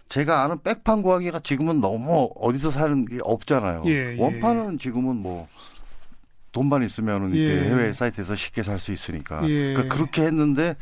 제가 0.09 0.43
아는 0.43 0.59
백판 0.63 1.03
구하기가 1.03 1.41
지금은 1.41 1.81
너무 1.81 2.31
어디서 2.37 2.71
사는 2.71 3.05
게 3.07 3.19
없잖아요. 3.23 3.83
예, 3.87 4.17
예. 4.17 4.21
원판은 4.21 4.79
지금은 4.79 5.17
뭐 5.17 5.49
돈만 6.53 6.85
있으면 6.85 7.35
이렇게 7.35 7.57
예. 7.57 7.69
해외 7.69 7.93
사이트에서 7.93 8.35
쉽게 8.35 8.63
살 8.63 8.79
수 8.79 8.93
있으니까. 8.93 9.49
예. 9.49 9.73
그러니까 9.73 9.95
그렇게 9.95 10.23
했는데 10.23 10.77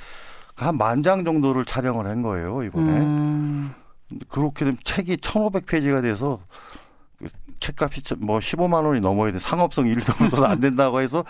한 0.57 0.77
만 0.77 1.03
장 1.03 1.25
정도를 1.25 1.65
촬영을 1.65 2.07
한 2.07 2.23
거예요 2.23 2.63
이번에. 2.63 2.87
음. 3.01 3.75
그렇게 4.29 4.65
되면 4.65 4.79
책이 4.85 5.17
1,500페이지가 5.19 6.03
돼서 6.03 6.41
그 7.19 7.29
책값이 7.61 8.03
뭐 8.19 8.39
15만 8.39 8.85
원이 8.85 9.01
넘어야 9.01 9.33
돼 9.33 9.39
상업성 9.39 9.87
1도 9.87 10.11
없어서 10.23 10.45
안 10.47 10.61
된다고 10.61 11.01
해서 11.01 11.25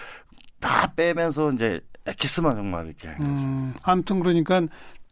다 0.60 0.92
빼면서 0.96 1.52
이제 1.52 1.80
엑기스만 2.06 2.56
정말 2.56 2.86
이렇게 2.86 3.08
한 3.08 3.18
거죠. 3.18 3.30
음, 3.30 3.74
아무튼 3.82 4.18
그러니까 4.20 4.62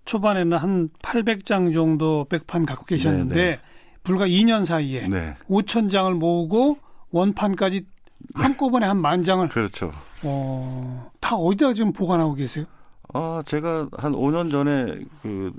초반에는 0.07 0.57
한 0.57 0.89
800장 1.03 1.73
정도 1.73 2.25
백판 2.29 2.67
갖고 2.67 2.85
계셨는데 2.85 3.35
네네. 3.35 3.51
네. 3.53 3.61
불과 4.03 4.27
2년 4.27 4.65
사이에 4.65 5.07
네. 5.07 5.37
5천 5.49 5.91
장을 5.91 6.13
모으고 6.15 6.79
원판까지 7.13 7.87
한꺼번에 8.35 8.87
한 8.87 8.97
만 8.99 9.23
장을 9.23 9.47
그렇죠. 9.49 9.93
어, 10.25 11.11
다 11.21 11.37
어디다 11.37 11.75
지금 11.75 11.93
보관하고 11.93 12.35
계세요? 12.35 12.65
아, 13.13 13.43
제가 13.45 13.89
한 13.93 14.13
5년 14.13 14.51
전에 14.51 15.05
그 15.23 15.53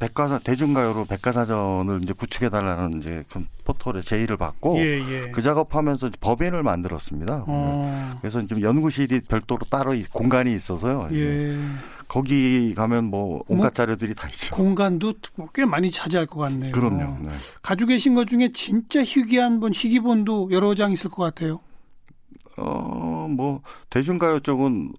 백과사 0.00 0.38
대중가요로 0.38 1.06
백과사전을 1.06 2.00
이제 2.02 2.12
구축해 2.12 2.50
달라는 2.50 2.98
이제 2.98 3.24
그 3.28 3.44
포털에 3.64 4.00
제의를 4.00 4.36
받고 4.36 4.78
예, 4.78 5.00
예. 5.00 5.30
그 5.32 5.42
작업하면서 5.42 6.10
법인을 6.20 6.62
만들었습니다. 6.62 7.44
어. 7.48 8.18
그래서 8.20 8.46
좀 8.46 8.62
연구실이 8.62 9.22
별도로 9.22 9.60
따로 9.68 9.94
공간이 10.12 10.54
있어서요. 10.54 11.08
예. 11.12 11.58
거기 12.06 12.74
가면 12.74 13.04
뭐 13.04 13.42
온갖 13.48 13.64
뭐, 13.64 13.70
자료들이 13.70 14.14
다 14.14 14.28
있죠. 14.28 14.54
공간도 14.54 15.14
꽤 15.52 15.64
많이 15.64 15.90
차지할 15.90 16.26
것 16.26 16.40
같네요. 16.40 16.72
그럼요. 16.72 17.18
네. 17.22 17.32
가지고 17.60 17.88
계신 17.88 18.14
것 18.14 18.28
중에 18.28 18.50
진짜 18.52 19.02
희귀한 19.02 19.58
본 19.60 19.72
희귀본도 19.74 20.50
여러 20.52 20.74
장 20.74 20.92
있을 20.92 21.10
것 21.10 21.22
같아요. 21.24 21.60
어, 22.56 23.26
뭐 23.28 23.62
대중가요 23.90 24.40
쪽은 24.40 24.92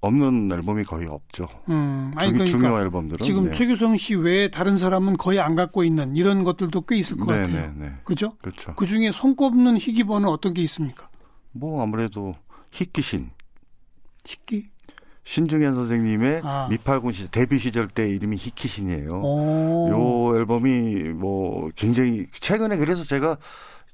없는 0.00 0.50
앨범이 0.50 0.84
거의 0.84 1.06
없죠. 1.08 1.46
음, 1.68 2.10
아니, 2.16 2.32
그러니까 2.32 2.44
중요 2.46 2.80
앨범들은 2.80 3.24
지금 3.24 3.46
네. 3.46 3.52
최규성 3.52 3.96
씨 3.96 4.14
외에 4.14 4.50
다른 4.50 4.78
사람은 4.78 5.18
거의 5.18 5.40
안 5.40 5.54
갖고 5.54 5.84
있는 5.84 6.16
이런 6.16 6.42
것들도 6.42 6.80
꽤 6.82 6.96
있을 6.96 7.18
것 7.18 7.26
네, 7.26 7.42
같아요. 7.42 7.66
네, 7.66 7.72
네. 7.76 7.92
그죠? 8.04 8.32
그렇죠. 8.40 8.74
그 8.74 8.86
중에 8.86 9.12
손꼽는 9.12 9.76
희귀번은 9.76 10.28
어떤 10.28 10.54
게 10.54 10.62
있습니까? 10.62 11.08
뭐 11.52 11.82
아무래도 11.82 12.34
희귀신. 12.70 13.30
희귀? 14.24 14.68
신중현 15.24 15.74
선생님의 15.74 16.40
아. 16.44 16.66
미팔군 16.70 17.12
시절 17.12 17.30
데뷔 17.30 17.58
시절 17.58 17.86
때 17.86 18.08
이름이 18.08 18.36
희귀신이에요. 18.36 19.10
요 19.10 20.36
앨범이 20.36 21.10
뭐 21.10 21.68
굉장히 21.76 22.26
최근에 22.32 22.78
그래서 22.78 23.04
제가 23.04 23.36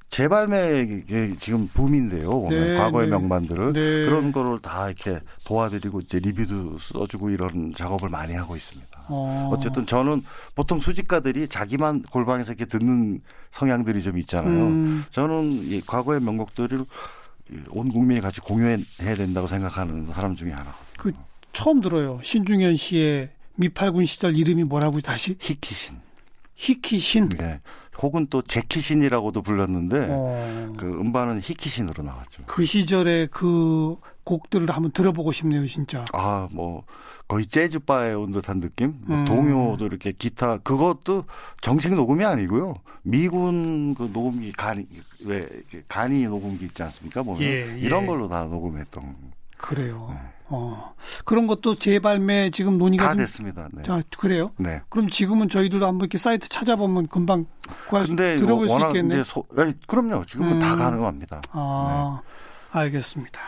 재발매 0.08 1.02
지금 1.38 1.68
붐인데요. 1.68 2.46
네, 2.48 2.74
과거의 2.76 3.06
네. 3.06 3.10
명반들을 3.10 3.72
네. 3.72 3.80
그런 4.04 4.32
거를 4.32 4.58
다 4.60 4.86
이렇게 4.86 5.20
도와드리고 5.44 6.00
이제 6.00 6.18
리뷰도 6.18 6.78
써주고 6.78 7.30
이런 7.30 7.74
작업을 7.74 8.08
많이 8.08 8.32
하고 8.34 8.56
있습니다. 8.56 8.88
어. 9.08 9.50
어쨌든 9.52 9.86
저는 9.86 10.22
보통 10.54 10.78
수집가들이 10.78 11.48
자기만 11.48 12.02
골방에서 12.02 12.52
이렇게 12.52 12.64
듣는 12.64 13.20
성향들이 13.50 14.02
좀 14.02 14.18
있잖아요. 14.18 14.66
음. 14.66 15.04
저는 15.10 15.52
이 15.52 15.80
과거의 15.80 16.20
명곡들을 16.20 16.84
온 17.70 17.88
국민이 17.88 18.20
같이 18.20 18.40
공유해야 18.40 19.14
된다고 19.16 19.46
생각하는 19.46 20.06
사람 20.06 20.34
중에 20.34 20.52
하나. 20.52 20.74
그 20.98 21.12
처음 21.52 21.80
들어요. 21.80 22.20
신중현 22.22 22.76
씨의 22.76 23.30
미팔군 23.56 24.06
시절 24.06 24.36
이름이 24.36 24.64
뭐라고 24.64 25.00
다시? 25.00 25.36
히키신. 25.40 25.96
히키신. 26.54 27.28
네. 27.30 27.60
혹은 28.02 28.26
또 28.28 28.42
제키신이라고도 28.42 29.42
불렀는데 29.42 30.08
어. 30.10 30.72
그 30.76 30.86
음반은 30.86 31.40
히키신으로 31.42 32.02
나왔죠. 32.02 32.44
그 32.46 32.64
시절에 32.64 33.26
그 33.26 33.96
곡들을 34.24 34.68
한번 34.70 34.90
들어보고 34.92 35.32
싶네요, 35.32 35.66
진짜. 35.66 36.04
아, 36.12 36.48
뭐 36.52 36.84
거의 37.28 37.46
재즈 37.46 37.80
바에 37.80 38.12
온 38.12 38.32
듯한 38.32 38.60
느낌. 38.60 38.98
뭐 39.06 39.18
음. 39.18 39.24
동요도 39.24 39.86
이렇게 39.86 40.12
기타 40.12 40.58
그것도 40.58 41.24
정식 41.60 41.94
녹음이 41.94 42.24
아니고요. 42.24 42.74
미군 43.02 43.94
그 43.94 44.10
녹음기 44.12 44.52
간이 44.52 44.84
왜 45.26 45.48
간이 45.88 46.24
녹음기 46.24 46.66
있지 46.66 46.82
않습니까? 46.82 47.22
보면 47.22 47.42
예, 47.42 47.72
예. 47.72 47.78
이런 47.78 48.06
걸로 48.06 48.28
다 48.28 48.44
녹음했던. 48.44 49.14
그래요. 49.56 50.08
네. 50.10 50.35
어. 50.48 50.94
그런 51.24 51.46
것도 51.46 51.74
재발매 51.76 52.50
지금 52.50 52.78
논의가 52.78 53.04
다 53.04 53.10
좀... 53.10 53.18
됐습니다. 53.18 53.68
네. 53.72 53.82
자, 53.82 54.02
그래요? 54.18 54.50
네. 54.58 54.80
그럼 54.88 55.08
지금은 55.08 55.48
저희들도 55.48 55.86
한번 55.86 56.04
이렇게 56.04 56.18
사이트 56.18 56.48
찾아보면 56.48 57.08
금방 57.08 57.46
구할 57.88 58.06
수, 58.06 58.14
들어볼 58.14 58.68
수 58.68 58.78
있겠네요. 58.86 59.22
소... 59.22 59.44
네, 59.56 59.74
그럼요. 59.86 60.24
지금은 60.26 60.52
음. 60.52 60.58
다 60.60 60.76
가능합니다. 60.76 61.40
아, 61.50 62.20
네. 62.22 62.78
알겠습니다. 62.78 63.40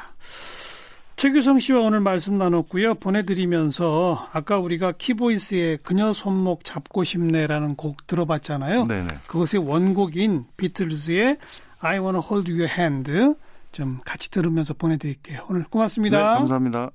최규성 1.17 1.59
씨와 1.59 1.81
오늘 1.81 1.99
말씀 1.99 2.39
나눴고요. 2.39 2.95
보내드리면서 2.95 4.29
아까 4.33 4.59
우리가 4.59 4.93
키보이스의 4.93 5.79
그녀 5.83 6.13
손목 6.13 6.63
잡고 6.63 7.03
싶네라는 7.03 7.75
곡 7.75 8.07
들어봤잖아요. 8.07 8.87
네네. 8.87 9.09
그것의 9.27 9.67
원곡인 9.67 10.45
비틀즈의 10.57 11.39
I 11.81 11.99
Wanna 11.99 12.23
Hold 12.25 12.53
Your 12.53 12.73
Hand 12.73 13.35
좀 13.73 14.01
같이 14.05 14.31
들으면서 14.31 14.75
보내드릴게요. 14.75 15.47
오늘 15.49 15.65
고맙습니다. 15.65 16.19
네, 16.19 16.25
감사합니다. 16.25 16.91